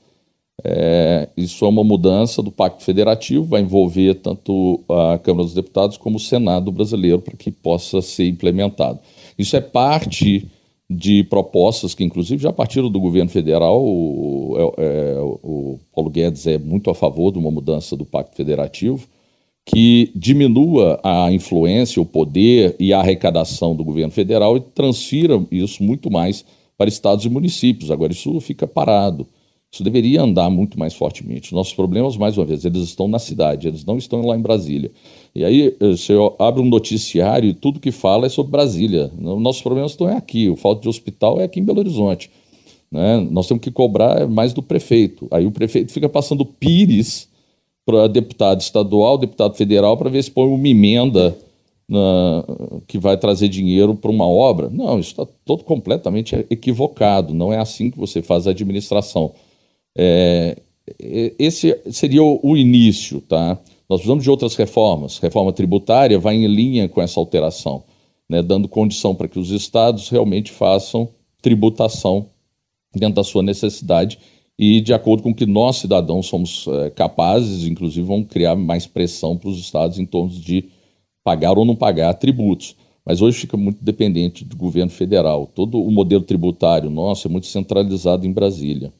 É, 0.63 1.29
isso 1.35 1.65
é 1.65 1.67
uma 1.67 1.83
mudança 1.83 2.41
do 2.41 2.51
Pacto 2.51 2.83
Federativo, 2.83 3.45
vai 3.45 3.61
envolver 3.61 4.15
tanto 4.15 4.79
a 4.89 5.17
Câmara 5.17 5.45
dos 5.45 5.53
Deputados 5.53 5.97
como 5.97 6.17
o 6.17 6.19
Senado 6.19 6.71
brasileiro 6.71 7.19
para 7.19 7.35
que 7.35 7.51
possa 7.51 8.01
ser 8.01 8.27
implementado. 8.27 8.99
Isso 9.37 9.55
é 9.55 9.61
parte 9.61 10.47
de 10.89 11.23
propostas 11.23 11.95
que, 11.95 12.03
inclusive, 12.03 12.43
já 12.43 12.51
partiram 12.51 12.89
do 12.89 12.99
governo 12.99 13.29
federal. 13.29 13.81
O, 13.81 14.73
é, 14.77 14.83
é, 14.83 15.19
o 15.21 15.79
Paulo 15.95 16.09
Guedes 16.09 16.45
é 16.45 16.57
muito 16.57 16.89
a 16.89 16.95
favor 16.95 17.31
de 17.31 17.39
uma 17.39 17.49
mudança 17.49 17.95
do 17.95 18.05
Pacto 18.05 18.35
Federativo 18.35 19.07
que 19.65 20.11
diminua 20.15 20.99
a 21.03 21.31
influência, 21.31 22.01
o 22.01 22.05
poder 22.05 22.75
e 22.79 22.93
a 22.93 22.99
arrecadação 22.99 23.75
do 23.75 23.83
governo 23.83 24.11
federal 24.11 24.57
e 24.57 24.59
transfira 24.59 25.41
isso 25.51 25.83
muito 25.83 26.11
mais 26.11 26.43
para 26.77 26.89
estados 26.89 27.25
e 27.25 27.29
municípios. 27.29 27.91
Agora, 27.91 28.11
isso 28.11 28.39
fica 28.41 28.67
parado. 28.67 29.27
Isso 29.73 29.83
deveria 29.83 30.21
andar 30.21 30.49
muito 30.49 30.77
mais 30.77 30.93
fortemente. 30.93 31.53
Nossos 31.53 31.73
problemas, 31.73 32.17
mais 32.17 32.37
uma 32.37 32.45
vez, 32.45 32.65
eles 32.65 32.83
estão 32.83 33.07
na 33.07 33.19
cidade, 33.19 33.69
eles 33.69 33.85
não 33.85 33.97
estão 33.97 34.21
lá 34.25 34.35
em 34.35 34.41
Brasília. 34.41 34.91
E 35.33 35.45
aí 35.45 35.67
eh, 35.79 35.91
você 35.91 36.13
abre 36.37 36.61
um 36.61 36.65
noticiário 36.65 37.49
e 37.49 37.53
tudo 37.53 37.79
que 37.79 37.91
fala 37.91 38.25
é 38.25 38.29
sobre 38.29 38.51
Brasília. 38.51 39.09
Nossos 39.17 39.61
problemas 39.61 39.91
estão 39.91 40.07
aqui. 40.07 40.49
O 40.49 40.57
falta 40.57 40.81
de 40.81 40.89
hospital 40.89 41.39
é 41.39 41.45
aqui 41.45 41.61
em 41.61 41.63
Belo 41.63 41.79
Horizonte. 41.79 42.29
Né? 42.91 43.25
Nós 43.31 43.47
temos 43.47 43.63
que 43.63 43.71
cobrar 43.71 44.27
mais 44.27 44.51
do 44.51 44.61
prefeito. 44.61 45.27
Aí 45.31 45.45
o 45.45 45.51
prefeito 45.51 45.93
fica 45.93 46.09
passando 46.09 46.45
pires 46.45 47.29
para 47.85 48.07
deputado 48.07 48.59
estadual, 48.59 49.17
deputado 49.17 49.55
federal, 49.55 49.95
para 49.95 50.09
ver 50.09 50.21
se 50.21 50.31
põe 50.31 50.47
uma 50.47 50.67
emenda 50.67 51.37
na, 51.87 52.43
que 52.87 52.99
vai 52.99 53.15
trazer 53.15 53.47
dinheiro 53.47 53.95
para 53.95 54.11
uma 54.11 54.27
obra. 54.27 54.69
Não, 54.69 54.99
isso 54.99 55.11
está 55.11 55.25
todo 55.45 55.63
completamente 55.63 56.35
equivocado. 56.49 57.33
Não 57.33 57.53
é 57.53 57.57
assim 57.57 57.89
que 57.89 57.97
você 57.97 58.21
faz 58.21 58.47
a 58.47 58.51
administração. 58.51 59.33
É, 59.97 60.57
esse 61.37 61.77
seria 61.91 62.23
o, 62.23 62.57
início, 62.57 63.21
tá? 63.21 63.59
Nós 63.89 63.99
precisamos 63.99 64.23
de 64.23 64.29
outras 64.29 64.55
reformas. 64.55 65.17
Reforma 65.19 65.51
tributária 65.51 66.17
vai 66.17 66.35
em 66.35 66.47
linha 66.47 66.87
com 66.87 67.01
essa 67.01 67.19
alteração, 67.19 67.83
né, 68.29 68.41
dando 68.41 68.67
condição 68.67 69.13
para 69.13 69.27
que 69.27 69.39
os 69.39 69.51
estados 69.51 70.09
realmente 70.09 70.51
façam 70.51 71.09
tributação 71.41 72.27
dentro 72.93 73.15
da 73.15 73.23
sua 73.23 73.43
necessidade 73.43 74.19
e 74.57 74.79
de 74.79 74.93
acordo 74.93 75.23
com 75.23 75.33
que 75.33 75.45
nós, 75.45 75.77
cidadãos, 75.77 76.27
somos 76.27 76.67
é, 76.67 76.89
capazes, 76.91 77.65
inclusive 77.65 78.05
vão 78.05 78.23
criar 78.23 78.55
mais 78.55 78.85
pressão 78.85 79.35
para 79.35 79.49
os 79.49 79.57
estados 79.57 79.97
em 79.97 80.05
torno 80.05 80.29
de 80.29 80.69
pagar 81.23 81.57
ou 81.57 81.65
não 81.65 81.75
pagar 81.75 82.13
tributos. 82.13 82.75
Mas 83.05 83.21
hoje 83.21 83.39
fica 83.39 83.57
muito 83.57 83.83
dependente 83.83 84.45
do 84.45 84.55
governo 84.55 84.91
federal. 84.91 85.47
Todo 85.47 85.81
o 85.81 85.89
modelo 85.89 86.23
tributário 86.23 86.89
nosso 86.89 87.27
é 87.27 87.31
muito 87.31 87.47
centralizado 87.47 88.27
em 88.27 88.31
Brasília. 88.31 88.93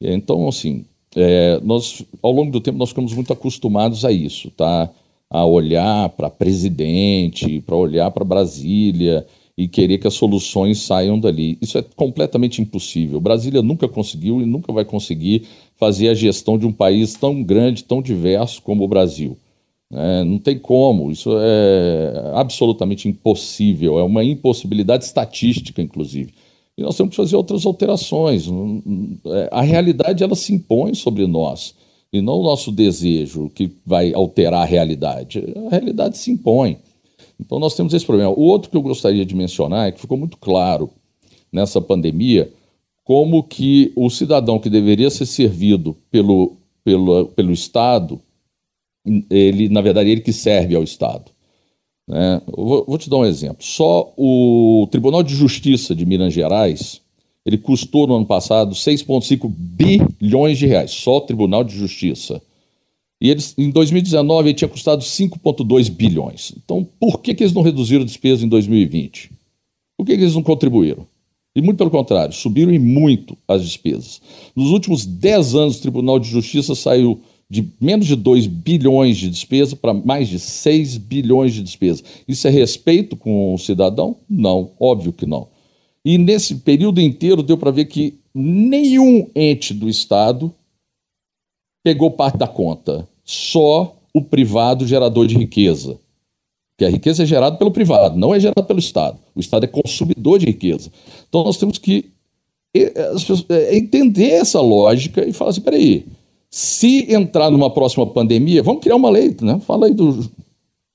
Então, 0.00 0.48
assim, 0.48 0.84
é, 1.14 1.58
nós, 1.62 2.04
ao 2.22 2.30
longo 2.30 2.52
do 2.52 2.60
tempo, 2.60 2.78
nós 2.78 2.90
ficamos 2.90 3.14
muito 3.14 3.32
acostumados 3.32 4.04
a 4.04 4.12
isso, 4.12 4.50
tá? 4.50 4.90
A 5.30 5.44
olhar 5.44 6.10
para 6.10 6.30
presidente, 6.30 7.60
para 7.62 7.74
olhar 7.74 8.10
para 8.10 8.24
Brasília 8.24 9.26
e 9.56 9.66
querer 9.66 9.98
que 9.98 10.06
as 10.06 10.14
soluções 10.14 10.80
saiam 10.80 11.18
dali. 11.18 11.56
Isso 11.60 11.78
é 11.78 11.84
completamente 11.96 12.60
impossível. 12.60 13.18
Brasília 13.20 13.62
nunca 13.62 13.88
conseguiu 13.88 14.42
e 14.42 14.46
nunca 14.46 14.72
vai 14.72 14.84
conseguir 14.84 15.46
fazer 15.76 16.08
a 16.10 16.14
gestão 16.14 16.58
de 16.58 16.66
um 16.66 16.72
país 16.72 17.14
tão 17.14 17.42
grande, 17.42 17.82
tão 17.82 18.02
diverso 18.02 18.60
como 18.62 18.84
o 18.84 18.88
Brasil. 18.88 19.36
É, 19.90 20.24
não 20.24 20.38
tem 20.38 20.58
como, 20.58 21.12
isso 21.12 21.30
é 21.38 22.32
absolutamente 22.34 23.08
impossível, 23.08 24.00
é 24.00 24.02
uma 24.02 24.24
impossibilidade 24.24 25.04
estatística, 25.04 25.80
inclusive 25.80 26.34
e 26.76 26.82
nós 26.82 26.96
temos 26.96 27.10
que 27.10 27.16
fazer 27.16 27.36
outras 27.36 27.64
alterações. 27.64 28.46
É, 29.26 29.48
a 29.50 29.62
realidade 29.62 30.22
ela 30.22 30.34
se 30.34 30.52
impõe 30.52 30.94
sobre 30.94 31.26
nós 31.26 31.74
e 32.12 32.20
não 32.20 32.40
o 32.40 32.42
nosso 32.42 32.70
desejo 32.70 33.50
que 33.50 33.70
vai 33.84 34.12
alterar 34.12 34.62
a 34.62 34.66
realidade. 34.66 35.42
A 35.66 35.70
realidade 35.70 36.18
se 36.18 36.30
impõe. 36.30 36.78
Então 37.40 37.58
nós 37.58 37.74
temos 37.74 37.94
esse 37.94 38.04
problema. 38.04 38.30
O 38.30 38.42
outro 38.42 38.70
que 38.70 38.76
eu 38.76 38.82
gostaria 38.82 39.24
de 39.24 39.34
mencionar 39.34 39.88
é 39.88 39.92
que 39.92 40.00
ficou 40.00 40.18
muito 40.18 40.36
claro 40.36 40.90
nessa 41.50 41.80
pandemia 41.80 42.52
como 43.04 43.42
que 43.42 43.92
o 43.94 44.10
cidadão 44.10 44.58
que 44.58 44.68
deveria 44.68 45.08
ser 45.10 45.26
servido 45.26 45.96
pelo, 46.10 46.56
pelo, 46.82 47.26
pelo 47.26 47.52
Estado, 47.52 48.20
ele, 49.30 49.68
na 49.68 49.80
verdade, 49.80 50.10
ele 50.10 50.20
que 50.20 50.32
serve 50.32 50.74
ao 50.74 50.82
Estado. 50.82 51.30
Né? 52.08 52.40
Vou, 52.46 52.84
vou, 52.86 52.98
te 52.98 53.10
dar 53.10 53.18
um 53.18 53.24
exemplo. 53.24 53.64
Só 53.64 54.12
o 54.16 54.86
Tribunal 54.90 55.22
de 55.22 55.34
Justiça 55.34 55.94
de 55.94 56.06
Minas 56.06 56.32
Gerais, 56.32 57.00
ele 57.44 57.58
custou 57.58 58.06
no 58.06 58.16
ano 58.16 58.26
passado 58.26 58.74
6,5 58.74 59.50
bilhões 59.50 60.58
de 60.58 60.66
reais, 60.66 60.92
só 60.92 61.16
o 61.16 61.20
Tribunal 61.22 61.64
de 61.64 61.76
Justiça. 61.76 62.40
E 63.20 63.30
eles, 63.30 63.54
em 63.56 63.70
2019 63.70 64.48
ele 64.48 64.54
tinha 64.54 64.68
custado 64.68 65.02
5,2 65.02 65.90
bilhões. 65.90 66.52
Então, 66.56 66.86
por 67.00 67.20
que, 67.20 67.34
que 67.34 67.42
eles 67.42 67.54
não 67.54 67.62
reduziram 67.62 68.02
a 68.02 68.06
despesa 68.06 68.44
em 68.44 68.48
2020? 68.48 69.30
Por 69.96 70.04
que, 70.04 70.16
que 70.16 70.22
eles 70.22 70.34
não 70.34 70.42
contribuíram? 70.42 71.06
E 71.54 71.62
muito 71.62 71.78
pelo 71.78 71.90
contrário, 71.90 72.34
subiram 72.34 72.70
em 72.70 72.78
muito 72.78 73.36
as 73.48 73.64
despesas. 73.64 74.20
Nos 74.54 74.70
últimos 74.70 75.06
10 75.06 75.54
anos, 75.54 75.78
o 75.78 75.82
Tribunal 75.82 76.18
de 76.18 76.28
Justiça 76.28 76.74
saiu 76.74 77.18
de 77.48 77.68
menos 77.80 78.06
de 78.06 78.16
2 78.16 78.46
bilhões 78.46 79.16
de 79.16 79.30
despesa 79.30 79.76
para 79.76 79.94
mais 79.94 80.28
de 80.28 80.38
6 80.38 80.96
bilhões 80.96 81.54
de 81.54 81.62
despesa. 81.62 82.02
Isso 82.26 82.46
é 82.46 82.50
respeito 82.50 83.16
com 83.16 83.54
o 83.54 83.58
cidadão? 83.58 84.16
Não, 84.28 84.72
óbvio 84.80 85.12
que 85.12 85.26
não. 85.26 85.48
E 86.04 86.18
nesse 86.18 86.56
período 86.56 87.00
inteiro 87.00 87.42
deu 87.42 87.56
para 87.56 87.70
ver 87.70 87.86
que 87.86 88.18
nenhum 88.34 89.28
ente 89.34 89.72
do 89.72 89.88
Estado 89.88 90.52
pegou 91.82 92.10
parte 92.10 92.36
da 92.36 92.48
conta, 92.48 93.08
só 93.24 93.96
o 94.12 94.20
privado 94.20 94.86
gerador 94.86 95.26
de 95.26 95.36
riqueza. 95.36 95.98
Que 96.76 96.84
a 96.84 96.90
riqueza 96.90 97.22
é 97.22 97.26
gerada 97.26 97.56
pelo 97.56 97.70
privado, 97.70 98.18
não 98.18 98.34
é 98.34 98.40
gerada 98.40 98.62
pelo 98.62 98.78
Estado. 98.78 99.18
O 99.34 99.40
Estado 99.40 99.64
é 99.64 99.68
consumidor 99.68 100.38
de 100.38 100.46
riqueza. 100.46 100.90
Então 101.28 101.44
nós 101.44 101.56
temos 101.56 101.78
que 101.78 102.10
eh, 102.74 102.92
eh, 103.48 103.76
entender 103.76 104.30
essa 104.30 104.60
lógica 104.60 105.26
e 105.26 105.32
falar 105.32 105.50
assim: 105.50 105.60
peraí, 105.60 106.06
se 106.56 107.12
entrar 107.12 107.50
numa 107.50 107.68
próxima 107.68 108.06
pandemia, 108.06 108.62
vamos 108.62 108.80
criar 108.80 108.96
uma 108.96 109.10
lei, 109.10 109.36
né? 109.42 109.60
Fala 109.60 109.88
aí 109.88 109.92
do, 109.92 110.26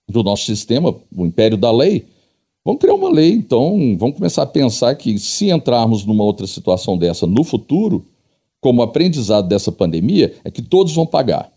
do 0.09 0.23
nosso 0.23 0.43
sistema, 0.43 0.95
o 1.15 1.23
império 1.23 1.55
da 1.55 1.71
lei. 1.71 2.07
Vamos 2.65 2.81
criar 2.81 2.95
uma 2.95 3.11
lei, 3.11 3.33
então, 3.33 3.95
vamos 3.95 4.15
começar 4.15 4.41
a 4.41 4.47
pensar 4.47 4.95
que 4.95 5.19
se 5.19 5.51
entrarmos 5.51 6.03
numa 6.03 6.23
outra 6.23 6.47
situação 6.47 6.97
dessa 6.97 7.27
no 7.27 7.43
futuro, 7.43 8.03
como 8.59 8.81
aprendizado 8.81 9.47
dessa 9.47 9.71
pandemia, 9.71 10.33
é 10.43 10.49
que 10.49 10.63
todos 10.63 10.95
vão 10.95 11.05
pagar. 11.05 11.53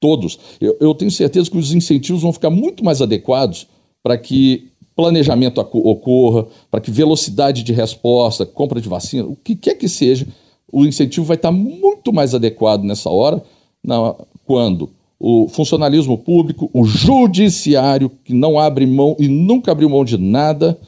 Todos. 0.00 0.38
Eu, 0.58 0.78
eu 0.80 0.94
tenho 0.94 1.10
certeza 1.10 1.50
que 1.50 1.58
os 1.58 1.74
incentivos 1.74 2.22
vão 2.22 2.32
ficar 2.32 2.48
muito 2.48 2.82
mais 2.82 3.02
adequados 3.02 3.66
para 4.02 4.16
que 4.16 4.70
planejamento 4.96 5.60
ocorra, 5.60 6.46
para 6.70 6.80
que 6.80 6.90
velocidade 6.90 7.62
de 7.62 7.74
resposta, 7.74 8.46
compra 8.46 8.80
de 8.80 8.88
vacina, 8.88 9.26
o 9.28 9.36
que 9.36 9.54
quer 9.54 9.74
que 9.74 9.90
seja, 9.90 10.26
o 10.72 10.84
incentivo 10.84 11.26
vai 11.26 11.36
estar 11.36 11.52
muito 11.52 12.12
mais 12.12 12.34
adequado 12.34 12.82
nessa 12.82 13.10
hora, 13.10 13.42
na, 13.82 14.14
quando 14.44 14.90
o 15.18 15.48
funcionalismo 15.48 16.16
público, 16.16 16.70
o 16.72 16.84
judiciário, 16.84 18.10
que 18.24 18.32
não 18.32 18.58
abre 18.58 18.86
mão 18.86 19.14
e 19.18 19.28
nunca 19.28 19.70
abriu 19.70 19.90
mão 19.90 20.04
de 20.04 20.16
nada, 20.16 20.78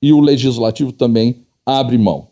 e 0.00 0.12
o 0.12 0.20
legislativo 0.20 0.92
também 0.92 1.36
abre 1.66 1.98
mão. 1.98 2.28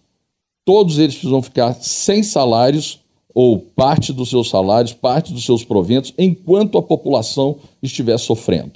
Todos 0.65 0.99
eles 0.99 1.15
precisam 1.15 1.43
ficar 1.43 1.75
sem 1.75 2.23
salários 2.23 3.01
ou 3.35 3.59
parte 3.59 4.13
dos 4.13 4.31
seus 4.31 4.49
salários, 4.49 4.93
parte 4.93 5.33
dos 5.33 5.45
seus 5.45 5.65
proventos, 5.65 6.15
enquanto 6.17 6.79
a 6.79 6.83
população 6.83 7.57
estiver 7.83 8.19
sofrendo. 8.19 8.73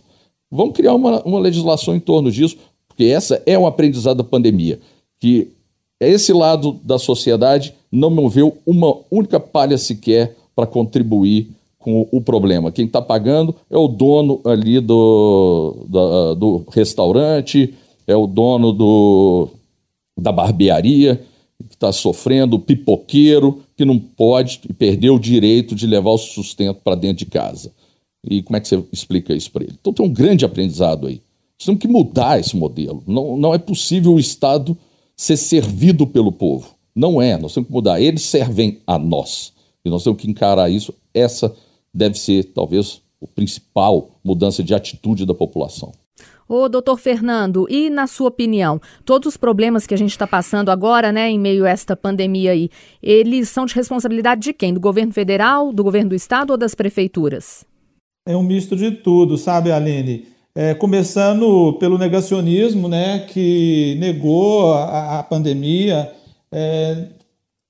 Vamos 0.51 0.75
criar 0.75 0.95
uma, 0.95 1.23
uma 1.23 1.39
legislação 1.39 1.95
em 1.95 2.01
torno 2.01 2.31
disso, 2.31 2.57
porque 2.89 3.05
essa 3.05 3.43
é 3.47 3.59
um 3.59 3.67
aprendizado 3.67 4.19
da 4.19 4.25
pandemia, 4.25 4.81
que 5.19 5.49
esse 6.09 6.33
lado 6.33 6.81
da 6.85 6.99
sociedade 6.99 7.75
não 7.91 8.11
moveu 8.11 8.59
uma 8.67 8.97
única 9.11 9.39
palha 9.39 9.77
sequer 9.77 10.37
para 10.55 10.67
contribuir 10.67 11.51
com 11.79 12.07
o 12.11 12.21
problema. 12.21 12.71
Quem 12.71 12.87
está 12.87 13.03
pagando 13.03 13.55
é 13.69 13.77
o 13.77 13.89
dono 13.89 14.41
ali 14.45 14.81
do, 14.81 15.85
do, 15.89 16.35
do 16.35 16.65
restaurante, 16.71 17.75
é 18.07 18.17
o 18.17 18.27
dono 18.27 18.73
do, 18.73 19.49
da 20.17 20.31
barbearia, 20.31 21.21
que 21.69 21.75
está 21.75 21.93
sofrendo, 21.93 22.57
o 22.57 22.61
pipoqueiro, 22.61 23.63
que 23.77 23.85
não 23.85 23.99
pode 23.99 24.61
e 24.69 24.73
perdeu 24.73 25.15
o 25.15 25.21
direito 25.21 25.75
de 25.75 25.87
levar 25.87 26.11
o 26.11 26.19
sustento 26.19 26.81
para 26.83 26.95
dentro 26.95 27.19
de 27.19 27.27
casa. 27.27 27.73
E 28.25 28.43
como 28.43 28.57
é 28.57 28.61
que 28.61 28.69
você 28.69 28.83
explica 28.93 29.35
isso 29.35 29.51
para 29.51 29.65
ele? 29.65 29.75
Então 29.81 29.93
tem 29.93 30.07
um 30.07 30.13
grande 30.13 30.45
aprendizado 30.45 31.07
aí. 31.07 31.21
Nós 31.59 31.67
temos 31.67 31.81
que 31.81 31.89
mudar 31.89 32.39
esse 32.39 32.57
modelo. 32.57 33.03
Não, 33.07 33.37
não 33.37 33.55
é 33.55 33.59
possível 33.59 34.15
o 34.15 34.21
Estado 34.21 34.77
ser 35.17 35.37
servido 35.37 36.07
pelo 36.07 36.33
povo. 36.33 36.75
Não 36.95 37.21
é, 37.21 37.39
nós 37.39 37.55
temos 37.55 37.69
que 37.69 37.73
mudar. 37.73 38.01
Eles 38.01 38.23
servem 38.23 38.81
a 38.87 38.99
nós. 38.99 39.53
E 39.85 39.91
nós 39.91 40.05
temos 40.05 40.21
que 40.21 40.31
encarar 40.31 40.71
isso. 40.71 40.95
Essa 41.15 41.55
deve 41.93 42.19
ser, 42.19 42.45
talvez, 42.53 43.01
o 43.21 43.27
principal 43.27 44.11
mudança 44.25 44.63
de 44.63 44.75
atitude 44.75 45.25
da 45.25 45.35
população. 45.35 45.93
Ô, 46.49 46.69
doutor 46.69 46.99
Fernando, 46.99 47.67
e 47.71 47.89
na 47.89 48.07
sua 48.07 48.29
opinião, 48.29 48.81
todos 49.05 49.29
os 49.29 49.37
problemas 49.37 49.87
que 49.87 49.95
a 49.95 49.97
gente 49.97 50.11
está 50.11 50.27
passando 50.27 50.71
agora, 50.71 51.11
né, 51.11 51.31
em 51.31 51.39
meio 51.39 51.65
a 51.65 51.71
esta 51.71 51.97
pandemia 51.97 52.51
aí, 52.51 52.69
eles 53.03 53.49
são 53.49 53.65
de 53.65 53.75
responsabilidade 53.75 54.43
de 54.43 54.53
quem? 54.53 54.75
Do 54.75 54.81
governo 54.81 55.13
federal, 55.13 55.73
do 55.73 55.83
governo 55.83 56.11
do 56.11 56.15
estado 56.15 56.51
ou 56.51 56.59
das 56.59 56.75
prefeituras? 56.75 57.65
É 58.27 58.37
um 58.37 58.43
misto 58.43 58.77
de 58.77 58.91
tudo, 58.91 59.39
sabe, 59.39 59.73
Aline? 59.73 60.27
É, 60.55 60.75
começando 60.75 61.73
pelo 61.81 61.97
negacionismo, 61.97 62.87
né, 62.87 63.21
que 63.21 63.97
negou 63.99 64.75
a, 64.75 65.21
a 65.21 65.23
pandemia, 65.23 66.13
é, 66.53 67.07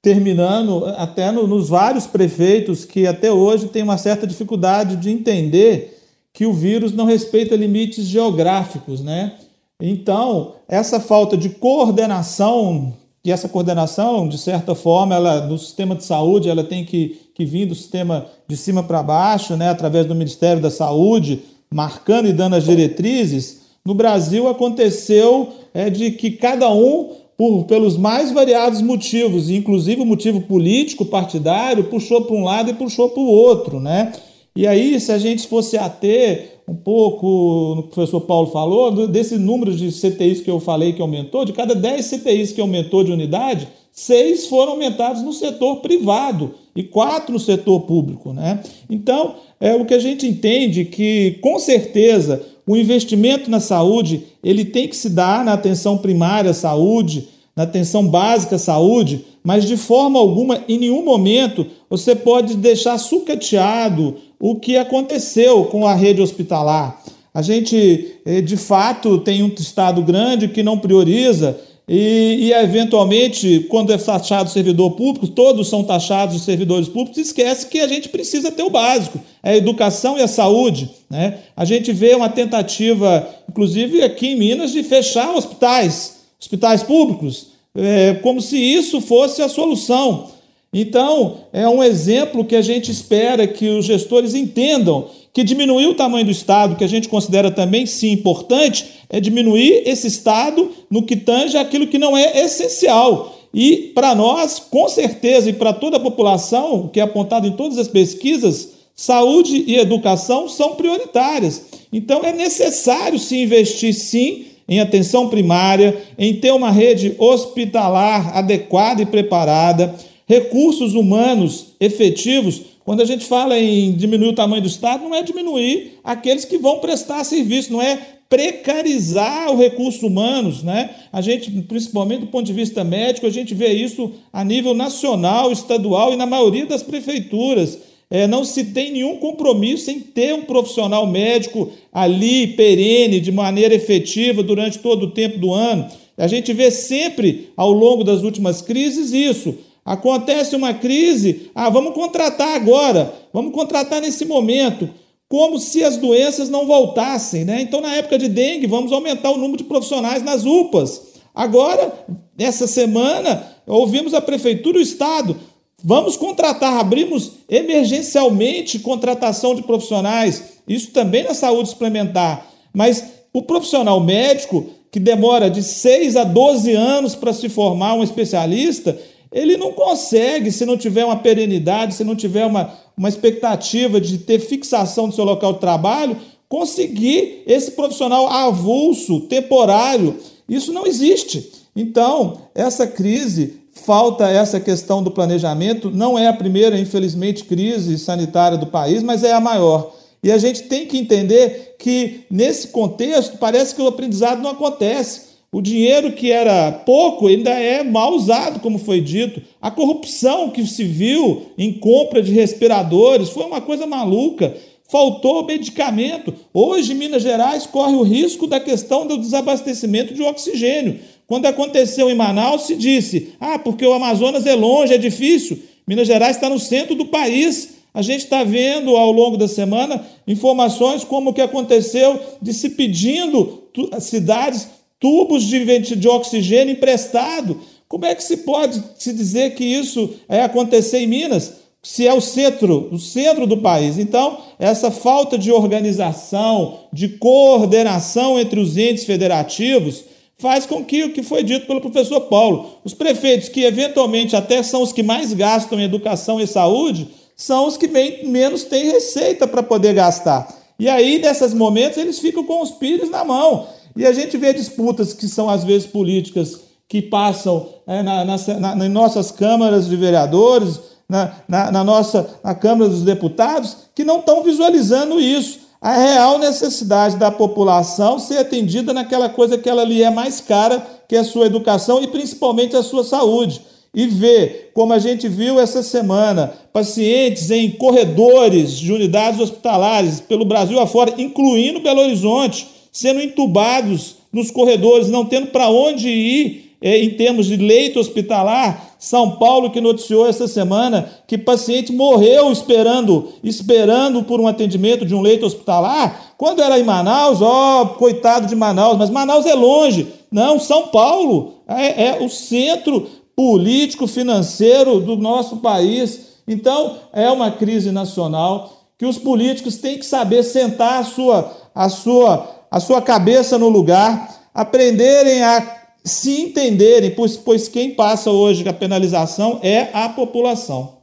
terminando 0.03 0.85
até 0.97 1.31
no, 1.31 1.47
nos 1.47 1.69
vários 1.69 2.09
prefeitos 2.09 2.85
que 2.85 3.07
até 3.07 3.31
hoje 3.31 3.69
têm 3.69 3.85
uma 3.85 3.97
certa 3.97 4.27
dificuldade 4.27 4.97
de 4.97 5.11
entender 5.11 5.97
que 6.33 6.45
o 6.45 6.53
vírus 6.53 6.93
não 6.93 7.05
respeita 7.05 7.55
limites 7.55 8.07
geográficos, 8.07 9.01
né? 9.01 9.35
Então, 9.81 10.55
essa 10.69 10.99
falta 10.99 11.37
de 11.37 11.51
coordenação, 11.51 12.95
e 13.25 13.31
essa 13.31 13.49
coordenação, 13.49 14.29
de 14.29 14.39
certa 14.39 14.75
forma, 14.75 15.15
ela, 15.15 15.41
do 15.41 15.57
sistema 15.59 15.95
de 15.95 16.05
saúde, 16.05 16.49
ela 16.49 16.65
tem 16.65 16.85
que, 16.85 17.21
que 17.35 17.45
vir 17.45 17.67
do 17.67 17.75
sistema 17.75 18.27
de 18.49 18.57
cima 18.57 18.83
para 18.83 19.03
baixo, 19.03 19.57
né, 19.57 19.69
através 19.69 20.07
do 20.07 20.15
Ministério 20.15 20.61
da 20.61 20.71
Saúde, 20.71 21.43
marcando 21.73 22.29
e 22.29 22.33
dando 22.33 22.57
as 22.57 22.65
diretrizes. 22.65 23.63
No 23.85 23.95
Brasil 23.95 24.49
aconteceu 24.49 25.49
é, 25.75 25.91
de 25.91 26.13
que 26.13 26.33
cada 26.33 26.73
um, 26.73 27.11
por, 27.37 27.65
pelos 27.65 27.97
mais 27.97 28.31
variados 28.31 28.81
motivos, 28.81 29.51
inclusive 29.51 30.01
o 30.01 30.07
motivo 30.07 30.43
político, 30.43 31.05
partidário, 31.05 31.85
puxou 31.85 32.23
para 32.23 32.37
um 32.37 32.45
lado 32.45 32.71
e 32.71 32.75
puxou 32.75 33.09
para 33.09 33.23
o 33.23 33.27
outro, 33.27 33.81
né? 33.81 34.13
E 34.55 34.67
aí, 34.67 35.01
se 35.01 35.11
a 35.11 35.19
gente 35.19 35.49
fosse 35.49 35.79
ater 35.79 36.61
um 36.69 36.75
pouco 36.75 37.75
no 37.75 37.83
que 37.85 37.89
o 37.89 37.93
professor 37.93 38.21
Paulo 38.21 38.49
falou, 38.49 39.09
desse 39.09 39.37
número 39.37 39.75
de 39.75 39.89
CTIs 39.91 40.41
que 40.41 40.51
eu 40.51 40.61
falei 40.61 40.93
que 40.93 41.03
aumentou, 41.03 41.45
de 41.45 41.53
cada 41.53 41.75
10 41.75 42.07
CTIs 42.07 42.53
que 42.53 42.61
aumentou 42.61 43.03
de 43.03 43.11
unidade, 43.11 43.67
seis 43.93 44.47
foram 44.47 44.73
aumentados 44.73 45.23
no 45.23 45.33
setor 45.33 45.77
privado 45.77 46.55
e 46.75 46.83
quatro 46.83 47.35
no 47.35 47.39
setor 47.39 47.81
público. 47.81 48.33
Né? 48.33 48.61
Então, 48.89 49.37
é 49.61 49.75
o 49.75 49.85
que 49.85 49.95
a 49.95 49.99
gente 49.99 50.27
entende 50.27 50.87
que, 50.87 51.39
com 51.43 51.59
certeza, 51.59 52.43
o 52.67 52.77
investimento 52.77 53.51
na 53.51 53.61
saúde 53.61 54.25
ele 54.43 54.65
tem 54.65 54.89
que 54.89 54.97
se 54.97 55.11
dar 55.11 55.45
na 55.45 55.53
atenção 55.53 55.99
primária 55.99 56.51
à 56.51 56.55
saúde, 56.55 57.29
na 57.55 57.65
atenção 57.65 58.07
básica 58.07 58.57
à 58.57 58.59
saúde, 58.59 59.27
mas 59.45 59.67
de 59.67 59.77
forma 59.77 60.19
alguma, 60.19 60.65
em 60.69 60.79
nenhum 60.79 61.05
momento, 61.05 61.67
você 61.91 62.15
pode 62.15 62.57
deixar 62.57 62.97
sucateado 62.97 64.17
o 64.41 64.57
que 64.57 64.77
aconteceu 64.77 65.65
com 65.67 65.87
a 65.87 65.95
rede 65.95 66.23
hospitalar. 66.23 67.03
A 67.35 67.43
gente, 67.43 68.17
eh, 68.25 68.41
de 68.41 68.57
fato, 68.57 69.19
tem 69.19 69.43
um 69.43 69.49
Estado 69.49 70.03
grande 70.03 70.49
que 70.49 70.63
não 70.63 70.79
prioriza 70.79 71.59
e, 71.95 72.47
e, 72.47 72.53
eventualmente, 72.55 73.67
quando 73.69 73.93
é 73.93 73.99
taxado 73.99 74.49
servidor 74.49 74.93
público, 74.93 75.29
todos 75.29 75.69
são 75.69 75.85
taxados 75.85 76.35
de 76.35 76.43
servidores 76.43 76.89
públicos, 76.89 77.19
esquece 77.19 77.67
que 77.67 77.81
a 77.81 77.87
gente 77.87 78.09
precisa 78.09 78.51
ter 78.51 78.63
o 78.63 78.71
básico, 78.71 79.21
é 79.43 79.51
a 79.51 79.57
educação 79.59 80.17
e 80.17 80.23
a 80.23 80.27
saúde. 80.27 80.89
Né? 81.11 81.41
A 81.55 81.67
gente 81.67 81.93
vê 81.93 82.15
uma 82.15 82.31
tentativa, 82.31 83.29
inclusive 83.47 84.01
aqui 84.01 84.29
em 84.29 84.37
Minas, 84.37 84.73
de 84.73 84.83
fechar 84.83 85.35
hospitais, 85.35 86.21
hospitais 86.41 86.83
públicos, 86.83 87.49
é, 87.75 88.15
como 88.23 88.41
se 88.41 88.57
isso 88.57 88.99
fosse 89.03 89.43
a 89.43 89.49
solução. 89.51 90.31
Então, 90.73 91.41
é 91.53 91.69
um 91.69 91.85
exemplo 91.85 92.47
que 92.47 92.57
a 92.57 92.63
gente 92.63 92.91
espera 92.91 93.47
que 93.47 93.69
os 93.69 93.85
gestores 93.85 94.35
entendam 94.35 95.11
que 95.33 95.43
diminuir 95.43 95.87
o 95.87 95.95
tamanho 95.95 96.27
do 96.27 96.31
Estado, 96.31 96.77
que 96.77 96.85
a 96.85 96.89
gente 96.89 97.09
considera 97.09 97.51
também 97.51 97.87
sim 97.87 98.13
importante, 98.13 98.87
é 99.09 99.19
diminuir 99.19 99.83
esse 99.87 100.07
Estado 100.07 100.71
no 100.91 101.05
que 101.05 101.17
tange 101.17 101.57
aquilo 101.57 101.87
que 101.87 101.99
não 101.99 102.17
é 102.17 102.43
essencial. 102.45 103.39
E 103.55 103.93
para 103.95 104.15
nós, 104.15 104.59
com 104.59 104.89
certeza, 104.89 105.51
e 105.51 105.53
para 105.53 105.73
toda 105.73 105.97
a 105.97 106.01
população, 106.01 106.89
que 106.89 107.01
é 107.01 107.03
apontado 107.03 107.47
em 107.47 107.53
todas 107.53 107.79
as 107.79 107.89
pesquisas, 107.89 108.71
saúde 108.95 109.65
e 109.67 109.77
educação 109.77 110.49
são 110.49 110.75
prioritárias. 110.75 111.63
Então 111.93 112.23
é 112.23 112.33
necessário 112.33 113.19
se 113.19 113.37
investir 113.37 113.95
sim 113.95 114.47
em 114.69 114.81
atenção 114.81 115.29
primária, 115.29 116.01
em 116.19 116.35
ter 116.35 116.53
uma 116.53 116.71
rede 116.71 117.15
hospitalar 117.19 118.37
adequada 118.37 119.03
e 119.03 119.07
preparada 119.07 119.95
recursos 120.27 120.95
humanos 120.95 121.75
efetivos, 121.79 122.63
quando 122.85 123.01
a 123.01 123.05
gente 123.05 123.25
fala 123.25 123.59
em 123.59 123.93
diminuir 123.93 124.29
o 124.29 124.35
tamanho 124.35 124.63
do 124.63 124.69
Estado, 124.69 125.05
não 125.05 125.15
é 125.15 125.23
diminuir 125.23 125.99
aqueles 126.03 126.45
que 126.45 126.59
vão 126.59 126.79
prestar 126.79 127.23
serviço, 127.25 127.73
não 127.73 127.81
é 127.81 127.99
precarizar 128.29 129.53
os 129.53 129.59
recursos 129.59 130.03
humanos, 130.03 130.63
né? 130.63 130.91
A 131.13 131.21
gente, 131.21 131.51
principalmente 131.51 132.21
do 132.21 132.29
ponto 132.29 132.47
de 132.47 132.53
vista 132.53 132.83
médico, 132.83 133.27
a 133.27 133.31
gente 133.31 133.55
vê 133.55 133.73
isso 133.73 134.11
a 134.33 134.43
nível 134.43 134.73
nacional, 134.73 135.53
estadual 135.53 136.15
e 136.15 136.17
na 136.17 136.25
maioria 136.25 136.65
das 136.65 136.83
prefeituras. 136.83 137.79
É, 138.11 138.27
não 138.27 138.45
se 138.45 138.65
tem 138.65 138.93
nenhum 138.93 139.17
compromisso 139.17 139.91
em 139.91 140.01
ter 140.01 140.35
um 140.35 140.43
profissional 140.43 141.07
médico 141.07 141.71
ali, 141.93 142.49
perene, 142.49 143.21
de 143.21 143.31
maneira 143.31 143.75
efetiva 143.75 144.43
durante 144.43 144.79
todo 144.79 145.05
o 145.05 145.11
tempo 145.11 145.39
do 145.39 145.53
ano. 145.53 145.87
A 146.17 146.27
gente 146.27 146.53
vê 146.53 146.71
sempre, 146.71 147.51
ao 147.57 147.71
longo 147.71 148.03
das 148.03 148.23
últimas 148.23 148.63
crises, 148.63 149.13
isso. 149.13 149.57
Acontece 149.85 150.55
uma 150.55 150.73
crise, 150.73 151.51
ah, 151.55 151.69
vamos 151.69 151.95
contratar 151.95 152.55
agora, 152.55 153.13
vamos 153.33 153.53
contratar 153.53 154.01
nesse 154.01 154.25
momento, 154.25 154.89
como 155.29 155.59
se 155.59 155.83
as 155.83 155.97
doenças 155.97 156.49
não 156.49 156.67
voltassem, 156.67 157.45
né? 157.45 157.61
Então, 157.63 157.81
na 157.81 157.97
época 157.97 158.19
de 158.19 158.29
dengue, 158.29 158.67
vamos 158.67 158.93
aumentar 158.93 159.31
o 159.31 159.39
número 159.39 159.57
de 159.57 159.65
profissionais 159.65 160.23
nas 160.23 160.45
UPAs. 160.45 161.03
Agora, 161.35 161.93
essa 162.39 162.67
semana, 162.67 163.45
ouvimos 163.67 164.15
a 164.15 164.21
prefeitura 164.21 164.79
e 164.79 164.81
o 164.81 164.83
estado, 164.83 165.37
vamos 165.83 166.17
contratar, 166.17 166.79
abrimos 166.79 167.33
emergencialmente 167.49 168.79
contratação 168.79 169.55
de 169.55 169.63
profissionais, 169.63 170.61
isso 170.69 170.91
também 170.93 171.25
na 171.25 171.35
saúde 171.35 171.71
suplementar. 171.71 172.47
Mas 172.73 173.05
o 173.33 173.43
profissional 173.43 173.99
médico, 174.01 174.67
que 174.91 175.01
demora 175.01 175.51
de 175.51 175.63
6 175.63 176.17
a 176.17 176.25
12 176.25 176.73
anos 176.73 177.15
para 177.15 177.33
se 177.33 177.49
formar 177.49 177.95
um 177.95 178.03
especialista, 178.03 178.97
ele 179.33 179.57
não 179.57 179.73
consegue, 179.73 180.53
se 180.53 180.67
não 180.67 180.77
tiver 180.77 181.05
uma 181.05 181.17
perenidade, 181.17 181.95
se 181.95 182.05
não 182.05 182.15
tiver 182.15 182.45
uma, 182.45 182.73
uma 182.97 183.09
expectativa 183.09 184.01
de 184.01 184.19
ter 184.19 184.39
fixação 184.39 185.09
do 185.09 185.15
seu 185.15 185.25
local 185.25 185.55
de 185.55 185.61
trabalho, 185.61 186.17
conseguir 186.49 187.43
esse 187.47 187.71
profissional 187.71 188.29
avulso, 188.29 189.21
temporário. 189.23 190.17
Isso 190.49 190.73
não 190.73 190.87
existe. 190.87 191.51
Então, 191.75 192.43
essa 192.55 192.87
crise, 192.87 193.55
falta 193.73 194.29
essa 194.29 194.61
questão 194.61 195.03
do 195.03 195.11
planejamento, 195.11 195.91
não 195.91 196.19
é 196.19 196.29
a 196.29 196.33
primeira, 196.33 196.79
infelizmente, 196.79 197.45
crise 197.45 197.99
sanitária 197.99 198.59
do 198.59 198.67
país, 198.67 199.03
mas 199.03 199.25
é 199.25 199.33
a 199.33 199.41
maior. 199.41 199.95
E 200.23 200.31
a 200.31 200.37
gente 200.37 200.65
tem 200.65 200.87
que 200.87 200.99
entender 200.99 201.75
que, 201.79 202.25
nesse 202.31 202.69
contexto, 202.69 203.39
parece 203.39 203.75
que 203.75 203.83
o 203.83 203.89
aprendizado 203.89 204.43
não 204.43 204.51
acontece. 204.51 205.32
O 205.55 205.61
dinheiro 205.61 206.13
que 206.13 206.33
era 206.33 206.73
pouco 206.73 207.27
ainda 207.27 207.51
é 207.51 207.85
mal 207.85 208.15
usado, 208.15 208.59
como 208.61 208.79
foi 208.79 209.03
dito. 209.03 209.43
A 209.61 209.71
corrupção 209.71 210.49
que 210.49 210.67
se 210.67 210.83
viu 210.83 211.43
em 211.59 211.75
compra 211.75 212.23
de 212.23 212.33
respiradores 212.33 213.29
foi 213.29 213.45
uma 213.45 213.61
coisa 213.61 213.87
maluca. 213.87 214.57
Faltou 214.91 215.45
medicamento. 215.45 216.33
Hoje, 216.55 216.95
Minas 216.95 217.23
Gerais 217.23 217.67
corre 217.67 217.95
o 217.95 218.03
risco 218.03 218.47
da 218.47 218.59
questão 218.59 219.07
do 219.07 219.19
desabastecimento 219.19 220.15
de 220.15 220.23
oxigênio. 220.23 221.01
Quando 221.27 221.45
aconteceu 221.45 222.09
em 222.09 222.15
Manaus, 222.15 222.63
se 222.63 222.75
disse: 222.75 223.35
ah, 223.39 223.59
porque 223.59 223.85
o 223.85 223.93
Amazonas 223.93 224.47
é 224.47 224.55
longe, 224.55 224.95
é 224.95 224.99
difícil. 224.99 225.63
Minas 225.87 226.07
Gerais 226.07 226.37
está 226.37 226.49
no 226.49 226.59
centro 226.59 226.95
do 226.95 227.05
país. 227.05 227.75
A 227.93 228.01
gente 228.01 228.21
está 228.21 228.43
vendo 228.43 228.97
ao 228.97 229.13
longo 229.13 229.37
da 229.37 229.47
semana 229.47 230.03
informações 230.27 231.05
como 231.05 231.29
o 231.29 231.35
que 231.35 231.43
aconteceu 231.43 232.19
de 232.41 232.55
se 232.55 232.71
pedindo 232.71 233.65
cidades 234.01 234.67
tubos 235.03 235.43
de, 235.43 235.97
de 235.97 236.09
oxigênio 236.09 236.75
emprestado. 236.75 237.61
Como 237.89 238.07
é 238.07 238.15
que 238.15 238.23
se 238.23 238.39
pode 238.39 238.81
se 238.97 239.13
dizer 239.13 239.57
que 239.57 239.65
isso 239.65 240.15
é 240.29 240.43
acontecer 240.43 241.01
em 241.01 241.09
Minas? 241.09 241.55
Se 241.83 242.07
é 242.07 242.15
o 242.15 242.21
centro, 242.21 242.89
o 242.93 242.99
centro 242.99 243.45
do 243.45 243.57
país. 243.57 243.99
Então, 243.99 244.39
essa 244.61 244.93
falta 244.93 245.37
de 245.37 245.51
organização, 245.51 246.79
de 246.93 247.09
coordenação 247.09 248.39
entre 248.39 248.61
os 248.61 248.79
entes 248.79 249.05
federativos, 249.05 250.05
faz 250.39 250.65
com 250.65 250.85
que 250.85 251.03
o 251.03 251.13
que 251.13 251.25
foi 251.25 251.43
dito 251.43 251.67
pelo 251.67 251.81
professor 251.81 252.21
Paulo, 252.23 252.79
os 252.85 252.95
prefeitos 252.95 253.49
que 253.49 253.65
eventualmente 253.65 254.37
até 254.37 254.63
são 254.63 254.83
os 254.83 254.93
que 254.93 255.03
mais 255.03 255.33
gastam 255.33 255.81
em 255.81 255.85
educação 255.85 256.41
e 256.41 256.47
saúde, 256.47 257.09
são 257.37 257.67
os 257.67 257.77
que 257.77 257.89
menos 257.89 258.63
têm 258.63 258.93
receita 258.93 259.49
para 259.49 259.65
poder 259.65 259.95
gastar. 259.95 260.63
E 260.79 260.89
aí, 260.89 261.19
nesses 261.19 261.53
momentos, 261.53 261.99
eles 261.99 262.21
ficam 262.21 262.45
com 262.45 262.63
os 262.63 262.71
pires 262.71 263.11
na 263.11 263.25
mão. 263.25 263.67
E 263.97 264.07
a 264.07 264.13
gente 264.13 264.37
vê 264.37 264.53
disputas 264.53 265.13
que 265.13 265.29
são 265.29 265.49
às 265.49 265.65
vezes 265.65 265.87
políticas 265.87 266.61
que 266.89 267.01
passam 267.01 267.69
é, 267.87 268.03
na, 268.03 268.25
na, 268.25 268.37
na, 268.75 268.87
em 268.87 268.89
nossas 268.89 269.31
câmaras 269.31 269.89
de 269.89 269.97
vereadores, 269.97 270.81
na, 271.09 271.33
na, 271.49 271.85
nossa 271.85 272.39
na 272.43 272.55
Câmara 272.55 272.91
dos 272.91 273.03
Deputados, 273.03 273.77
que 273.95 274.05
não 274.05 274.21
estão 274.21 274.43
visualizando 274.43 275.21
isso. 275.21 275.61
A 275.81 275.97
real 275.97 276.39
necessidade 276.39 277.17
da 277.17 277.31
população 277.31 278.19
ser 278.19 278.39
atendida 278.39 278.93
naquela 278.93 279.29
coisa 279.29 279.59
que 279.59 279.69
ela 279.69 279.85
lhe 279.85 280.03
é 280.03 280.11
mais 280.11 280.41
cara, 280.41 280.87
que 281.09 281.17
é 281.17 281.19
a 281.19 281.25
sua 281.25 281.47
educação 281.47 282.03
e 282.03 282.07
principalmente 282.07 282.77
a 282.77 282.83
sua 282.83 283.05
saúde 283.05 283.61
e 283.95 284.07
ver, 284.07 284.71
como 284.73 284.93
a 284.93 284.99
gente 284.99 285.29
viu 285.29 285.61
essa 285.61 285.83
semana, 285.83 286.53
pacientes 286.73 287.51
em 287.51 287.71
corredores 287.73 288.79
de 288.79 288.91
unidades 288.91 289.39
hospitalares 289.39 290.21
pelo 290.21 290.47
Brasil 290.47 290.81
afora, 290.81 291.15
incluindo 291.19 291.81
Belo 291.81 292.01
Horizonte, 292.01 292.67
sendo 292.93 293.23
entubados 293.23 294.17
nos 294.33 294.51
corredores, 294.51 295.09
não 295.09 295.25
tendo 295.25 295.49
para 295.49 295.71
onde 295.71 296.09
ir 296.09 296.77
é, 296.81 296.99
em 296.99 297.11
termos 297.11 297.47
de 297.47 297.57
leito 297.57 297.99
hospitalar. 297.99 298.91
São 298.99 299.33
Paulo 299.33 299.71
que 299.71 299.81
noticiou 299.81 300.29
essa 300.29 300.47
semana 300.47 301.09
que 301.27 301.39
paciente 301.39 301.93
morreu 301.93 302.53
esperando, 302.53 303.33
esperando 303.43 304.23
por 304.23 304.41
um 304.41 304.47
atendimento 304.47 305.05
de 305.05 305.15
um 305.15 305.21
leito 305.21 305.47
hospitalar. 305.47 306.35
Quando 306.37 306.63
era 306.63 306.79
em 306.79 306.85
Manaus, 306.85 307.41
ó, 307.41 307.87
coitado 307.87 308.47
de 308.47 308.55
Manaus, 308.55 308.99
mas 308.99 309.11
Manaus 309.11 309.47
é 309.47 309.55
longe. 309.55 310.07
Não, 310.31 310.59
São 310.59 310.89
Paulo 310.89 311.55
é, 311.67 312.07
é 312.07 312.19
o 312.21 312.29
centro 312.29 313.07
político, 313.35 314.07
financeiro 314.07 315.01
do 315.01 315.17
nosso 315.17 315.59
país. 315.59 316.33
Então, 316.47 316.97
é 317.13 317.31
uma 317.31 317.51
crise 317.51 317.91
nacional 317.91 318.83
que 318.99 319.07
os 319.07 319.19
políticos 319.19 319.79
têm 319.79 319.99
que 319.99 320.07
saber 320.07 320.43
sentar 320.43 321.01
a 321.01 321.05
sua, 321.05 321.53
a 321.75 321.89
sua, 321.89 322.49
a 322.73 322.81
sua 322.81 323.03
cabeça 323.03 323.59
no 323.59 323.69
lugar, 323.69 324.31
aprenderem 324.55 325.43
a 325.43 325.83
se 326.03 326.41
entenderem, 326.41 327.15
pois, 327.15 327.37
pois 327.37 327.69
quem 327.69 327.95
passa 327.95 328.31
hoje 328.31 328.67
a 328.67 328.73
penalização 328.73 329.61
é 329.63 329.91
a 329.93 330.09
população. 330.09 331.03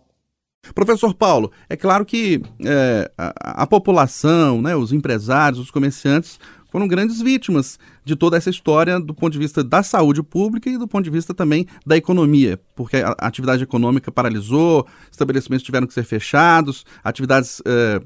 Professor 0.73 1.13
Paulo, 1.13 1.51
é 1.69 1.77
claro 1.77 2.05
que 2.05 2.41
é, 2.65 3.11
a, 3.15 3.63
a, 3.63 3.67
população, 3.67 4.63
né, 4.63 4.75
os 4.75 4.91
empresários, 4.91 5.59
os 5.59 5.69
comerciantes 5.69 6.39
foram 6.71 6.87
grandes 6.87 7.21
vítimas 7.21 7.77
de 8.03 8.15
toda 8.15 8.35
essa 8.35 8.49
história 8.49 8.99
do 8.99 9.13
ponto 9.13 9.31
de 9.31 9.39
vista 9.39 9.63
da 9.63 9.83
saúde 9.83 10.23
pública 10.23 10.71
e 10.71 10.77
do 10.77 10.87
ponto 10.87 11.03
de 11.03 11.11
vista 11.11 11.35
também 11.35 11.67
da 11.85 11.95
economia, 11.95 12.59
porque 12.75 12.97
a 12.97 13.15
atividade 13.19 13.63
econômica 13.63 14.11
paralisou, 14.11 14.87
estabelecimentos 15.11 15.63
tiveram 15.63 15.85
que 15.85 15.93
ser 15.93 16.03
fechados, 16.03 16.83
atividades 17.03 17.61
é, 17.65 18.01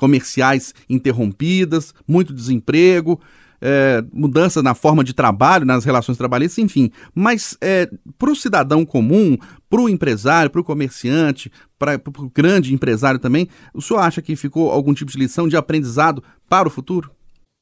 comerciais 0.00 0.74
interrompidas, 0.88 1.94
muito 2.08 2.32
desemprego. 2.32 3.20
É, 3.62 4.02
mudança 4.10 4.62
na 4.62 4.74
forma 4.74 5.04
de 5.04 5.12
trabalho, 5.12 5.66
nas 5.66 5.84
relações 5.84 6.16
trabalhistas, 6.16 6.64
enfim. 6.64 6.90
Mas 7.14 7.58
é, 7.60 7.90
para 8.18 8.30
o 8.30 8.34
cidadão 8.34 8.86
comum, 8.86 9.36
para 9.68 9.82
o 9.82 9.88
empresário, 9.88 10.50
para 10.50 10.62
o 10.62 10.64
comerciante, 10.64 11.52
para 11.78 12.00
o 12.18 12.30
grande 12.34 12.72
empresário 12.72 13.20
também, 13.20 13.48
o 13.74 13.82
senhor 13.82 14.00
acha 14.00 14.22
que 14.22 14.34
ficou 14.34 14.70
algum 14.70 14.94
tipo 14.94 15.12
de 15.12 15.18
lição 15.18 15.46
de 15.46 15.58
aprendizado 15.58 16.22
para 16.48 16.66
o 16.66 16.70
futuro? 16.70 17.10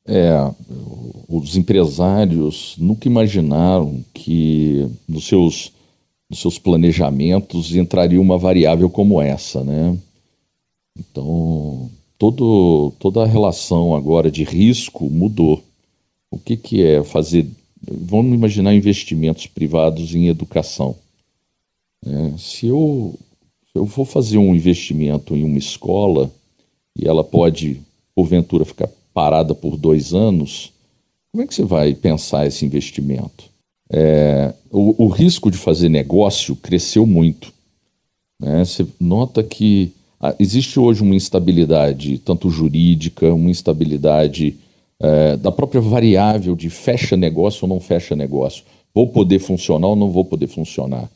É, 0.07 0.33
os 1.29 1.57
empresários 1.57 2.77
nunca 2.79 3.09
imaginaram 3.09 4.05
que 4.14 4.88
nos 5.09 5.27
seus, 5.27 5.72
nos 6.31 6.40
seus 6.40 6.61
planejamentos 6.61 7.74
entraria 7.74 8.20
uma 8.20 8.38
variável 8.38 8.88
como 8.88 9.20
essa, 9.20 9.64
né? 9.64 9.98
Então, 10.98 11.90
todo, 12.18 12.92
toda 12.98 13.22
a 13.22 13.26
relação 13.26 13.94
agora 13.94 14.31
de 14.31 14.42
risco 14.42 15.09
mudou. 15.09 15.62
O 16.31 16.38
que, 16.38 16.57
que 16.57 16.85
é 16.85 17.02
fazer? 17.02 17.46
Vamos 17.81 18.35
imaginar 18.35 18.74
investimentos 18.74 19.46
privados 19.46 20.14
em 20.14 20.26
educação. 20.26 20.96
É, 22.04 22.37
se, 22.37 22.66
eu, 22.66 23.14
se 23.72 23.78
eu 23.78 23.87
for 23.87 24.04
fazer 24.04 24.37
um 24.37 24.54
investimento 24.54 25.37
em 25.37 25.44
uma 25.44 25.59
escola 25.59 26.31
e 26.96 27.07
ela 27.07 27.24
pode, 27.24 27.81
porventura, 28.14 28.64
ficar 28.64 28.88
parada 29.14 29.54
por 29.54 29.76
dois 29.76 30.12
anos, 30.12 30.72
como 31.31 31.44
é 31.44 31.46
que 31.46 31.54
você 31.54 31.64
vai 31.64 31.94
pensar 31.94 32.46
esse 32.46 32.64
investimento? 32.64 33.44
É, 33.90 34.52
o, 34.70 35.04
o, 35.04 35.09
risco 35.09 35.50
de 35.50 35.57
fazer 35.57 35.88
negócio 35.88 36.54
cresceu 36.57 37.07
muito. 37.07 37.52
Né? 38.40 38.64
Você 38.64 38.87
nota 39.00 39.42
que 39.42 39.92
existe 40.38 40.81
hoje 40.81 41.02
uma 41.02 41.14
instabilidade, 41.14 42.18
tanto 42.18 42.50
jurídica, 42.50 43.33
uma 43.33 43.50
instabilidade 43.50 44.57
é, 45.00 45.37
da 45.37 45.52
própria 45.52 45.81
variável 45.81 46.57
de 46.57 46.68
fecha 46.70 47.16
negócio 47.16 47.64
ou 47.64 47.68
não 47.68 47.81
fecha 47.81 48.16
negócio. 48.16 48.64
Vou 48.94 49.07
poder 49.09 49.38
funcionar 49.38 49.88
ou 49.88 49.96
não 49.96 50.11
vou 50.11 50.24
poder 50.24 50.48
funcionar. 50.48 51.09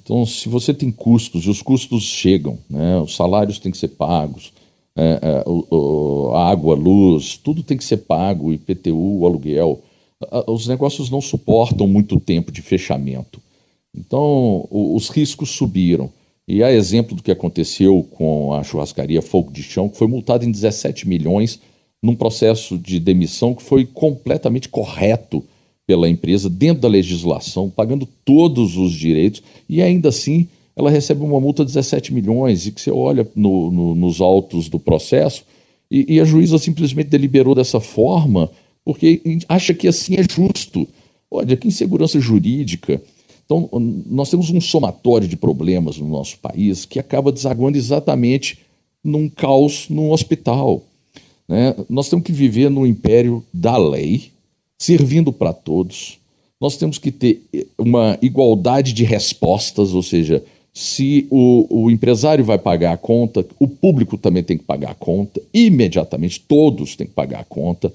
Então, 0.00 0.24
se 0.24 0.48
você 0.48 0.72
tem 0.72 0.90
custos 0.90 1.44
e 1.44 1.50
os 1.50 1.60
custos 1.60 2.04
chegam, 2.04 2.58
né? 2.70 2.98
os 3.00 3.14
salários 3.16 3.58
têm 3.58 3.72
que 3.72 3.78
ser 3.78 3.88
pagos, 3.88 4.52
é, 4.96 5.18
é, 5.22 5.44
o, 5.46 6.30
o, 6.30 6.34
água, 6.34 6.74
luz, 6.74 7.36
tudo 7.36 7.62
tem 7.62 7.76
que 7.76 7.84
ser 7.84 7.98
pago, 7.98 8.52
IPTU, 8.52 9.20
o 9.20 9.26
aluguel. 9.26 9.80
Os 10.46 10.66
negócios 10.66 11.10
não 11.10 11.20
suportam 11.20 11.86
muito 11.86 12.18
tempo 12.18 12.50
de 12.50 12.62
fechamento. 12.62 13.40
Então, 13.94 14.66
os 14.70 15.08
riscos 15.08 15.50
subiram. 15.50 16.10
E 16.48 16.62
há 16.62 16.72
exemplo 16.72 17.14
do 17.14 17.22
que 17.22 17.30
aconteceu 17.30 18.02
com 18.12 18.54
a 18.54 18.64
churrascaria 18.64 19.20
Fogo 19.20 19.52
de 19.52 19.62
Chão, 19.62 19.86
que 19.86 19.98
foi 19.98 20.06
multada 20.06 20.46
em 20.46 20.50
17 20.50 21.06
milhões 21.06 21.60
num 22.02 22.14
processo 22.14 22.78
de 22.78 22.98
demissão 22.98 23.54
que 23.54 23.62
foi 23.62 23.84
completamente 23.84 24.68
correto 24.68 25.44
pela 25.86 26.08
empresa, 26.08 26.48
dentro 26.48 26.82
da 26.82 26.88
legislação, 26.88 27.68
pagando 27.68 28.06
todos 28.24 28.76
os 28.76 28.92
direitos, 28.92 29.42
e 29.68 29.82
ainda 29.82 30.08
assim 30.08 30.48
ela 30.74 30.90
recebe 30.90 31.22
uma 31.22 31.40
multa 31.40 31.64
de 31.64 31.72
17 31.72 32.14
milhões 32.14 32.66
e 32.66 32.72
que 32.72 32.80
você 32.80 32.90
olha 32.90 33.28
no, 33.34 33.70
no, 33.70 33.94
nos 33.94 34.20
autos 34.20 34.68
do 34.68 34.78
processo 34.78 35.44
e, 35.90 36.14
e, 36.14 36.20
a 36.20 36.24
juíza 36.24 36.56
simplesmente 36.58 37.08
deliberou 37.08 37.54
dessa 37.54 37.80
forma 37.80 38.50
porque 38.84 39.20
acha 39.48 39.74
que 39.74 39.88
assim 39.88 40.14
é 40.16 40.22
justo. 40.22 40.86
Olha, 41.30 41.56
que 41.56 41.68
insegurança 41.68 42.18
jurídica. 42.20 43.02
Então, 43.48 43.66
nós 44.06 44.28
temos 44.28 44.50
um 44.50 44.60
somatório 44.60 45.26
de 45.26 45.34
problemas 45.34 45.96
no 45.96 46.06
nosso 46.06 46.38
país 46.38 46.84
que 46.84 46.98
acaba 46.98 47.32
desaguando 47.32 47.78
exatamente 47.78 48.58
num 49.02 49.26
caos 49.26 49.88
no 49.88 50.12
hospital. 50.12 50.82
Né? 51.48 51.74
Nós 51.88 52.10
temos 52.10 52.26
que 52.26 52.32
viver 52.32 52.68
no 52.68 52.86
império 52.86 53.42
da 53.50 53.78
lei, 53.78 54.30
servindo 54.78 55.32
para 55.32 55.54
todos. 55.54 56.18
Nós 56.60 56.76
temos 56.76 56.98
que 56.98 57.10
ter 57.10 57.42
uma 57.78 58.18
igualdade 58.20 58.92
de 58.92 59.02
respostas, 59.02 59.94
ou 59.94 60.02
seja, 60.02 60.44
se 60.74 61.26
o, 61.30 61.84
o, 61.84 61.90
empresário 61.90 62.44
vai 62.44 62.58
pagar 62.58 62.92
a 62.92 62.98
conta, 62.98 63.46
o 63.58 63.66
público 63.66 64.18
também 64.18 64.42
tem 64.42 64.58
que 64.58 64.64
pagar 64.64 64.90
a 64.90 64.94
conta, 64.94 65.40
imediatamente, 65.54 66.38
todos 66.38 66.94
têm 66.94 67.06
que 67.06 67.14
pagar 67.14 67.40
a 67.40 67.44
conta. 67.44 67.90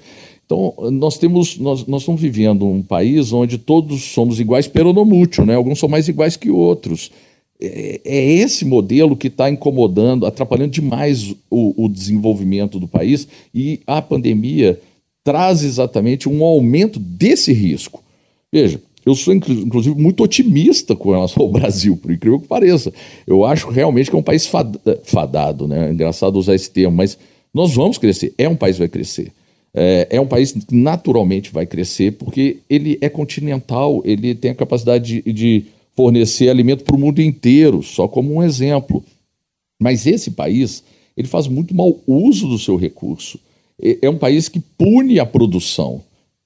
Então, 0.54 0.92
nós 0.92 1.18
temos, 1.18 1.58
nós, 1.58 1.86
nós 1.88 2.04
estamos 2.04 2.22
vivendo 2.22 2.68
um 2.68 2.84
país 2.84 3.34
onde 3.34 3.58
todos 3.58 4.04
somos 4.04 4.39
iguais 4.39 4.68
peronomútil, 4.68 5.46
né? 5.46 5.56
Alguns 5.56 5.80
são 5.80 5.89
mais 5.89 6.08
iguais 6.08 6.38
que 6.38 6.52
outros. 6.52 7.12
É, 7.60 8.00
é 8.06 8.32
esse 8.34 8.63
modelo 8.63 9.16
que 9.16 9.28
está 9.28 9.50
incomodando, 9.50 10.28
atrapalhando 10.28 10.72
demais 10.72 11.34
o, 11.50 11.86
o 11.86 11.89
desenvolvimento 11.89 12.80
do 12.80 12.88
país 12.88 13.28
e 13.54 13.80
a 13.88 14.00
pandemia 14.00 14.80
traz 15.24 15.63
exatamente 15.63 16.30
um 16.30 16.44
aumento 16.44 17.00
desse 17.00 17.52
risco. 17.52 18.04
Veja, 18.52 18.80
eu 19.04 19.16
sou, 19.16 19.34
inclusive, 19.34 20.00
muito 20.00 20.24
otimista 20.24 20.96
com 20.96 21.12
relação 21.12 21.42
ao 21.44 21.50
Brasil, 21.50 21.98
por 21.98 22.12
incrível 22.12 22.39
que 22.39 22.48
pareça. 22.48 22.94
Eu 23.26 23.44
acho 23.44 23.70
realmente 23.70 24.10
que 24.10 24.16
é 24.16 24.20
um 24.20 24.24
país 24.24 24.48
fadado, 25.04 25.68
né? 25.68 25.89
É 25.89 25.92
engraçado 25.92 26.38
usar 26.38 26.54
esse 26.54 26.70
termo, 26.70 26.96
mas 26.96 27.18
nós 27.52 27.74
vamos 27.74 27.98
crescer. 27.98 28.34
É 28.38 28.48
um 28.48 28.56
país 28.56 28.76
que 28.76 28.82
vai 28.82 28.89
crescer. 28.89 29.32
É, 29.74 30.08
é 30.12 30.22
um 30.22 30.28
país 30.28 30.52
que 30.52 30.76
naturalmente 30.76 31.52
vai 31.52 31.66
crescer, 31.66 32.12
porque 32.14 32.58
ele 32.70 32.98
é 33.02 33.10
continental, 33.10 34.02
ele 34.06 34.36
tem 34.36 34.52
a 34.52 34.56
capacidade 34.56 35.22
de, 35.22 35.34
de 35.34 35.66
fornecer 35.96 36.50
alimento 36.50 36.84
para 36.84 36.96
o 36.96 37.00
mundo 37.00 37.22
inteiro, 37.22 37.82
só 37.82 38.08
como 38.08 38.36
um 38.36 38.44
exemplo. 38.44 39.04
Mas 39.80 40.06
esse 40.06 40.32
país, 40.32 40.84
ele 41.18 41.28
faz 41.28 41.48
muito 41.48 41.76
mau 41.76 42.00
uso 42.06 42.48
do 42.48 42.60
seu 42.60 42.76
recurso. 42.76 43.40
É, 43.82 44.00
é 44.04 44.10
um 44.10 44.18
país 44.18 44.48
que 44.48 44.60
pune 44.60 45.20
a 45.20 45.26
produção, 45.26 46.02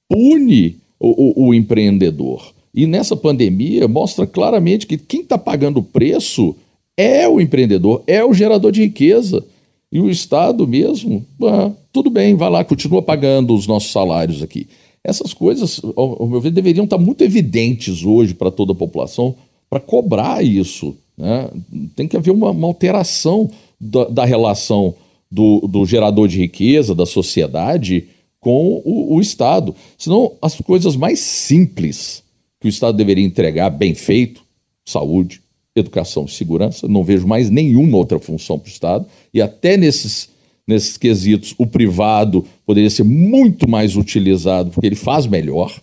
pune 0.07 0.77
o, 0.99 1.43
o, 1.43 1.47
o 1.47 1.53
empreendedor. 1.53 2.53
E 2.73 2.85
nessa 2.85 3.15
pandemia 3.15 3.87
mostra 3.87 4.27
claramente 4.27 4.85
que 4.85 4.97
quem 4.97 5.21
está 5.21 5.37
pagando 5.37 5.79
o 5.79 5.83
preço 5.83 6.55
é 6.95 7.27
o 7.27 7.39
empreendedor, 7.39 8.03
é 8.07 8.23
o 8.23 8.33
gerador 8.33 8.71
de 8.71 8.81
riqueza. 8.81 9.43
E 9.91 9.99
o 9.99 10.09
Estado 10.09 10.67
mesmo, 10.67 11.25
ah, 11.43 11.71
tudo 11.93 12.09
bem, 12.09 12.35
vai 12.35 12.49
lá, 12.49 12.63
continua 12.63 13.01
pagando 13.01 13.53
os 13.53 13.67
nossos 13.67 13.91
salários 13.91 14.43
aqui. 14.43 14.67
Essas 15.03 15.33
coisas, 15.33 15.81
ao, 15.95 16.27
meu 16.27 16.41
ver, 16.41 16.51
deveriam 16.51 16.83
estar 16.83 16.97
muito 16.97 17.23
evidentes 17.23 18.03
hoje 18.03 18.33
para 18.33 18.51
toda 18.51 18.73
a 18.73 18.75
população 18.75 19.35
para 19.69 19.79
cobrar 19.79 20.43
isso. 20.43 20.95
Né? 21.17 21.49
Tem 21.95 22.07
que 22.07 22.17
haver 22.17 22.31
uma, 22.31 22.51
uma 22.51 22.67
alteração 22.67 23.49
da, 23.79 24.05
da 24.05 24.25
relação 24.25 24.95
do, 25.31 25.61
do, 25.67 25.85
gerador 25.85 26.27
de 26.27 26.37
riqueza, 26.37 26.93
da 26.93 27.05
sociedade, 27.05 28.07
com 28.39 28.81
o, 28.83 29.15
o 29.15 29.21
Estado. 29.21 29.73
Senão, 29.97 30.33
as 30.41 30.59
coisas 30.59 30.95
mais 30.95 31.19
simples 31.19 32.23
que 32.59 32.67
o 32.67 32.69
Estado 32.69 32.97
deveria 32.97 33.25
entregar 33.25 33.69
bem 33.69 33.93
feito, 33.93 34.41
saúde, 34.85 35.41
educação 35.79 36.25
e 36.25 36.31
segurança. 36.31 36.87
Não 36.87 37.03
vejo 37.03 37.27
mais 37.27 37.49
nenhuma 37.49 37.97
outra 37.97 38.19
função 38.19 38.57
para 38.57 38.67
o 38.67 38.71
Estado. 38.71 39.05
E 39.33 39.41
até 39.41 39.77
nesses, 39.77 40.29
nesses 40.67 40.97
quesitos, 40.97 41.53
o 41.57 41.65
privado 41.65 42.45
poderia 42.65 42.89
ser 42.89 43.03
muito 43.03 43.69
mais 43.69 43.95
utilizado, 43.95 44.71
porque 44.71 44.87
ele 44.87 44.95
faz 44.95 45.25
melhor. 45.27 45.73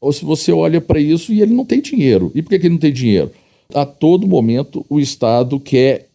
Ou 0.00 0.12
se 0.12 0.24
você 0.24 0.52
olha 0.52 0.80
para 0.80 1.00
isso 1.00 1.32
e 1.32 1.40
ele 1.40 1.54
não 1.54 1.64
tem 1.64 1.80
dinheiro. 1.80 2.30
E 2.34 2.42
por 2.42 2.50
que, 2.50 2.56
ele 2.56 2.70
não 2.70 2.78
tem 2.78 2.92
dinheiro? 2.92 3.30
A 3.74 3.84
todo 3.84 4.26
momento 4.26 4.84
o 4.88 5.00
Estado 5.00 5.58
quer 5.58 6.08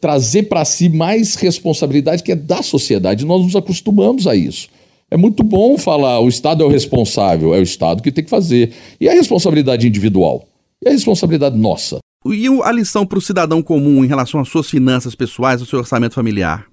trazer 0.00 0.44
para 0.44 0.64
si 0.64 0.88
mais 0.88 1.34
responsabilidade 1.34 2.22
que 2.22 2.32
é 2.32 2.36
da 2.36 2.62
sociedade. 2.62 3.24
Nós 3.24 3.42
nos 3.42 3.56
acostumamos 3.56 4.26
a 4.26 4.34
isso. 4.34 4.68
É 5.10 5.16
muito 5.16 5.42
bom 5.42 5.76
falar 5.76 6.20
o 6.20 6.28
Estado 6.28 6.62
é 6.62 6.66
o 6.66 6.70
responsável, 6.70 7.54
é 7.54 7.58
o 7.58 7.62
Estado 7.62 8.02
que 8.02 8.10
tem 8.10 8.24
que 8.24 8.30
fazer. 8.30 8.72
E 9.00 9.08
a 9.08 9.12
responsabilidade 9.12 9.86
individual? 9.86 10.44
E 10.82 10.88
a 10.88 10.92
responsabilidade 10.92 11.56
nossa? 11.56 11.98
E 12.24 12.46
a 12.62 12.72
lição 12.72 13.06
para 13.06 13.18
o 13.18 13.22
cidadão 13.22 13.62
comum 13.62 14.04
em 14.04 14.08
relação 14.08 14.40
às 14.40 14.48
suas 14.48 14.68
finanças 14.68 15.14
pessoais, 15.14 15.60
ao 15.60 15.66
seu 15.66 15.78
orçamento 15.78 16.14
familiar? 16.14 16.66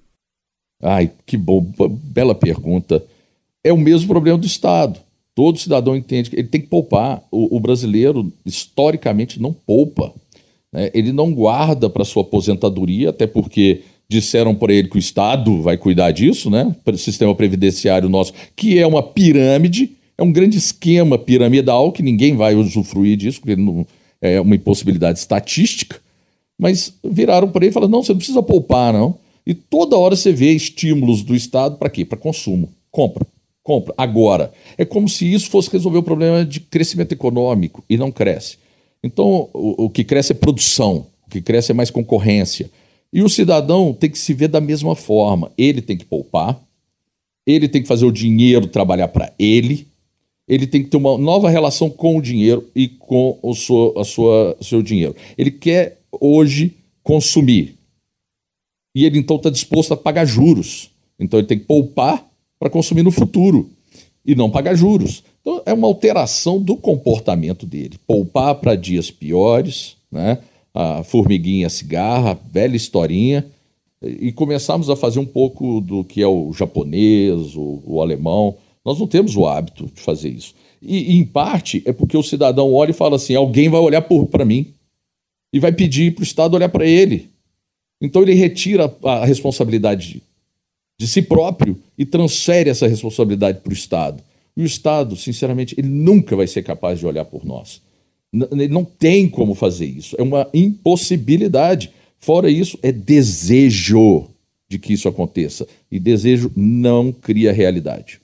Ai, 0.82 1.10
que 1.26 1.36
bom, 1.36 1.66
bela 2.02 2.34
pergunta. 2.34 3.02
É 3.62 3.72
o 3.72 3.76
mesmo 3.76 4.08
problema 4.08 4.38
do 4.38 4.46
Estado. 4.46 4.98
Todo 5.34 5.58
cidadão 5.58 5.96
entende 5.96 6.30
que 6.30 6.36
ele 6.36 6.48
tem 6.48 6.60
que 6.60 6.68
poupar. 6.68 7.22
O, 7.30 7.56
o 7.56 7.60
brasileiro, 7.60 8.32
historicamente, 8.44 9.40
não 9.40 9.52
poupa. 9.52 10.12
Né? 10.72 10.90
Ele 10.94 11.12
não 11.12 11.32
guarda 11.32 11.90
para 11.90 12.04
sua 12.04 12.22
aposentadoria, 12.22 13.10
até 13.10 13.26
porque 13.26 13.82
disseram 14.08 14.54
para 14.54 14.72
ele 14.72 14.88
que 14.88 14.96
o 14.96 14.98
Estado 14.98 15.62
vai 15.62 15.76
cuidar 15.76 16.10
disso, 16.10 16.50
né? 16.50 16.74
O 16.84 16.96
sistema 16.96 17.32
previdenciário 17.32 18.08
nosso, 18.08 18.32
que 18.56 18.76
é 18.76 18.84
uma 18.84 19.02
pirâmide, 19.02 19.92
é 20.18 20.22
um 20.22 20.32
grande 20.32 20.58
esquema 20.58 21.16
piramidal 21.16 21.92
que 21.92 22.02
ninguém 22.02 22.34
vai 22.36 22.56
usufruir 22.56 23.16
disso, 23.16 23.40
porque 23.40 23.54
não, 23.54 23.86
é 24.20 24.40
uma 24.40 24.54
impossibilidade 24.54 25.18
estatística. 25.18 26.00
Mas 26.58 26.92
viraram 27.02 27.48
para 27.48 27.64
ele 27.64 27.70
e 27.70 27.72
falaram: 27.72 27.90
não, 27.90 28.02
você 28.02 28.12
não 28.12 28.18
precisa 28.18 28.42
poupar, 28.42 28.92
não. 28.92 29.16
E 29.46 29.54
toda 29.54 29.96
hora 29.96 30.14
você 30.14 30.32
vê 30.32 30.52
estímulos 30.52 31.22
do 31.22 31.34
Estado 31.34 31.76
para 31.76 31.88
quê? 31.88 32.04
Para 32.04 32.18
consumo. 32.18 32.68
Compra, 32.90 33.26
compra, 33.62 33.94
agora. 33.96 34.52
É 34.76 34.84
como 34.84 35.08
se 35.08 35.32
isso 35.32 35.48
fosse 35.48 35.70
resolver 35.70 35.98
o 35.98 36.02
problema 36.02 36.44
de 36.44 36.60
crescimento 36.60 37.12
econômico 37.12 37.82
e 37.88 37.96
não 37.96 38.12
cresce. 38.12 38.58
Então, 39.02 39.48
o, 39.54 39.84
o 39.84 39.90
que 39.90 40.04
cresce 40.04 40.32
é 40.32 40.34
produção, 40.34 41.06
o 41.26 41.30
que 41.30 41.40
cresce 41.40 41.72
é 41.72 41.74
mais 41.74 41.90
concorrência. 41.90 42.70
E 43.12 43.22
o 43.22 43.28
cidadão 43.28 43.92
tem 43.92 44.10
que 44.10 44.18
se 44.18 44.34
ver 44.34 44.48
da 44.48 44.60
mesma 44.60 44.94
forma. 44.94 45.50
Ele 45.56 45.80
tem 45.80 45.96
que 45.96 46.04
poupar, 46.04 46.60
ele 47.46 47.68
tem 47.68 47.82
que 47.82 47.88
fazer 47.88 48.04
o 48.04 48.12
dinheiro 48.12 48.66
trabalhar 48.66 49.08
para 49.08 49.32
ele, 49.38 49.86
ele 50.50 50.66
tem 50.66 50.82
que 50.82 50.90
ter 50.90 50.96
uma 50.96 51.16
nova 51.16 51.48
relação 51.48 51.88
com 51.88 52.16
o 52.16 52.20
dinheiro 52.20 52.68
e 52.74 52.88
com 52.88 53.38
o 53.40 53.54
seu, 53.54 53.94
a 53.96 54.02
sua, 54.02 54.56
seu 54.60 54.82
dinheiro. 54.82 55.14
Ele 55.38 55.52
quer 55.52 56.00
hoje 56.10 56.74
consumir. 57.04 57.76
E 58.92 59.04
ele 59.04 59.20
então 59.20 59.36
está 59.36 59.48
disposto 59.48 59.94
a 59.94 59.96
pagar 59.96 60.24
juros. 60.24 60.90
Então 61.20 61.38
ele 61.38 61.46
tem 61.46 61.56
que 61.56 61.66
poupar 61.66 62.28
para 62.58 62.68
consumir 62.68 63.04
no 63.04 63.12
futuro 63.12 63.70
e 64.26 64.34
não 64.34 64.50
pagar 64.50 64.74
juros. 64.74 65.22
Então, 65.40 65.62
é 65.64 65.72
uma 65.72 65.86
alteração 65.86 66.60
do 66.60 66.76
comportamento 66.76 67.64
dele. 67.64 67.96
Poupar 68.04 68.56
para 68.56 68.74
dias 68.74 69.08
piores, 69.08 69.96
né? 70.10 70.38
a 70.74 71.04
formiguinha 71.04 71.68
a 71.68 71.70
cigarra, 71.70 72.38
velha 72.50 72.76
historinha, 72.76 73.46
e 74.02 74.32
começarmos 74.32 74.90
a 74.90 74.96
fazer 74.96 75.20
um 75.20 75.26
pouco 75.26 75.80
do 75.80 76.02
que 76.02 76.20
é 76.20 76.26
o 76.26 76.52
japonês, 76.52 77.54
o, 77.54 77.82
o 77.86 78.02
alemão. 78.02 78.56
Nós 78.84 78.98
não 78.98 79.06
temos 79.06 79.36
o 79.36 79.46
hábito 79.46 79.86
de 79.94 80.00
fazer 80.00 80.30
isso. 80.30 80.54
E, 80.80 81.14
e, 81.14 81.18
em 81.18 81.24
parte, 81.24 81.82
é 81.84 81.92
porque 81.92 82.16
o 82.16 82.22
cidadão 82.22 82.72
olha 82.72 82.90
e 82.90 82.94
fala 82.94 83.16
assim: 83.16 83.34
alguém 83.34 83.68
vai 83.68 83.80
olhar 83.80 84.02
para 84.02 84.44
mim 84.44 84.72
e 85.52 85.60
vai 85.60 85.72
pedir 85.72 86.14
para 86.14 86.22
o 86.22 86.24
Estado 86.24 86.54
olhar 86.54 86.68
para 86.68 86.86
ele. 86.86 87.30
Então 88.00 88.22
ele 88.22 88.34
retira 88.34 88.94
a 89.04 89.26
responsabilidade 89.26 90.22
de 90.98 91.06
si 91.06 91.22
próprio 91.22 91.78
e 91.98 92.06
transfere 92.06 92.70
essa 92.70 92.86
responsabilidade 92.86 93.60
para 93.60 93.70
o 93.70 93.74
Estado. 93.74 94.22
E 94.56 94.62
o 94.62 94.66
Estado, 94.66 95.16
sinceramente, 95.16 95.74
ele 95.78 95.88
nunca 95.88 96.34
vai 96.34 96.46
ser 96.46 96.62
capaz 96.62 96.98
de 96.98 97.06
olhar 97.06 97.24
por 97.24 97.44
nós. 97.44 97.82
Ele 98.32 98.68
não 98.68 98.84
tem 98.84 99.28
como 99.28 99.54
fazer 99.54 99.86
isso. 99.86 100.14
É 100.18 100.22
uma 100.22 100.48
impossibilidade. 100.54 101.90
Fora 102.18 102.50
isso, 102.50 102.78
é 102.82 102.92
desejo 102.92 104.28
de 104.68 104.78
que 104.78 104.92
isso 104.92 105.08
aconteça. 105.08 105.66
E 105.90 105.98
desejo 105.98 106.50
não 106.54 107.12
cria 107.12 107.52
realidade. 107.52 108.20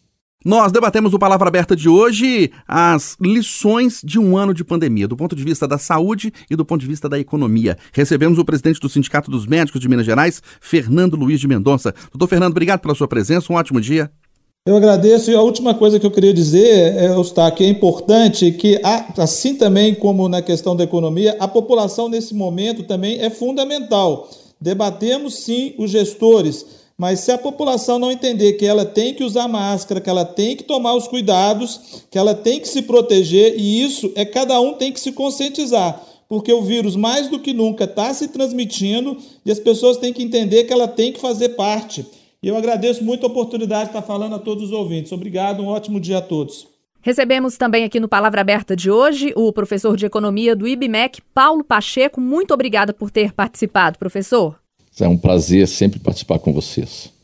Nós 0.47 0.71
debatemos 0.71 1.11
no 1.11 1.19
Palavra 1.19 1.49
Aberta 1.49 1.75
de 1.75 1.89
hoje 1.89 2.53
as 2.69 3.17
lições 3.21 4.01
de 4.05 4.17
um 4.17 4.37
ano 4.37 4.55
de 4.55 4.63
pandemia, 4.63 5.09
do 5.09 5.17
ponto 5.17 5.35
de 5.35 5.43
vista 5.43 5.67
da 5.67 5.77
saúde 5.77 6.33
e 6.49 6.55
do 6.55 6.65
ponto 6.65 6.83
de 6.83 6.87
vista 6.87 7.09
da 7.09 7.19
economia. 7.19 7.77
Recebemos 7.93 8.39
o 8.39 8.45
presidente 8.45 8.79
do 8.79 8.89
Sindicato 8.89 9.29
dos 9.29 9.45
Médicos 9.45 9.81
de 9.81 9.89
Minas 9.89 10.07
Gerais, 10.07 10.41
Fernando 10.61 11.17
Luiz 11.17 11.41
de 11.41 11.49
Mendonça. 11.49 11.93
Doutor 12.13 12.29
Fernando, 12.29 12.53
obrigado 12.53 12.79
pela 12.79 12.95
sua 12.95 13.09
presença, 13.09 13.53
um 13.53 13.57
ótimo 13.57 13.81
dia. 13.81 14.09
Eu 14.65 14.77
agradeço. 14.77 15.33
E 15.33 15.35
a 15.35 15.43
última 15.43 15.75
coisa 15.75 15.99
que 15.99 16.07
eu 16.07 16.13
queria 16.13 16.33
dizer, 16.33 16.95
é, 16.95 17.09
Eustáquio, 17.09 17.67
é 17.67 17.69
importante 17.69 18.53
que, 18.53 18.81
assim 19.19 19.57
também 19.57 19.97
como 19.97 20.29
na 20.29 20.43
questão 20.43 20.77
da 20.77 20.85
economia, 20.85 21.37
a 21.41 21.49
população 21.49 22.09
nesse 22.09 22.33
momento 22.37 22.85
também 22.85 23.19
é 23.19 23.31
fundamental. 23.31 24.31
Debatemos 24.61 25.41
sim 25.41 25.75
os 25.77 25.91
gestores, 25.91 26.86
mas 26.99 27.21
se 27.21 27.31
a 27.31 27.39
população 27.39 27.99
não 27.99 28.11
entender 28.11 28.55
que 28.55 28.65
ela 28.65 28.85
tem 28.85 29.15
que 29.15 29.25
usar 29.25 29.49
máscara, 29.49 30.01
que 30.01 30.09
ela 30.09 30.25
tem 30.25 30.57
que 30.57 30.65
tomar 30.65 30.95
os 30.95 31.07
cuidados, 31.07 32.05
que 32.11 32.19
ela 32.19 32.35
tem 32.35 32.61
que 32.61 32.69
se 32.69 32.83
proteger, 32.83 33.55
e 33.59 33.83
isso 33.83 34.13
é 34.15 34.25
cada 34.25 34.61
um 34.61 34.75
tem 34.75 34.93
que 34.93 35.01
se 35.01 35.13
conscientizar 35.13 36.03
porque 36.29 36.53
o 36.53 36.63
vírus 36.63 36.97
mais 36.97 37.29
do 37.29 37.39
que 37.39 37.53
nunca 37.53 37.85
está 37.85 38.13
se 38.13 38.29
transmitindo 38.29 39.17
e 39.45 39.51
as 39.51 39.59
pessoas 39.59 39.97
têm 39.97 40.13
que 40.13 40.23
entender 40.23 40.65
que 40.65 40.73
ela 40.73 40.89
tem 40.89 41.13
que 41.13 41.21
fazer 41.21 41.51
parte. 41.51 42.07
E 42.43 42.49
eu 42.49 42.57
agradeço 42.57 43.05
muito 43.05 43.25
a 43.25 43.29
oportunidade 43.29 43.85
de 43.85 43.89
estar 43.91 44.03
falando 44.03 44.35
a 44.35 44.39
todos 44.39 44.65
os 44.65 44.73
ouvintes. 44.73 45.13
Obrigado, 45.13 45.63
um 45.63 45.69
ótimo 45.69 46.01
dia 46.01 46.19
a 46.19 46.23
todos. 46.23 46.69
Recebemos 47.01 47.57
também 47.57 47.85
aqui 47.85 48.01
no 48.01 48.09
Palavra 48.09 48.41
Aberta 48.41 48.75
de 48.75 48.91
hoje 48.91 49.33
o 49.37 49.53
professor 49.53 49.97
de 49.97 50.07
Economia 50.07 50.57
do 50.57 50.67
IBMEC, 50.67 51.23
Paulo 51.33 51.63
Pacheco. 51.63 52.21
Muito 52.21 52.53
obrigada 52.53 52.93
por 52.93 53.11
ter 53.11 53.33
participado, 53.33 53.99
professor. 53.99 54.66
É 55.01 55.09
um 55.09 55.17
prazer 55.17 55.69
sempre 55.69 55.99
participar 55.99 56.39
com 56.39 56.53
vocês. 56.53 57.16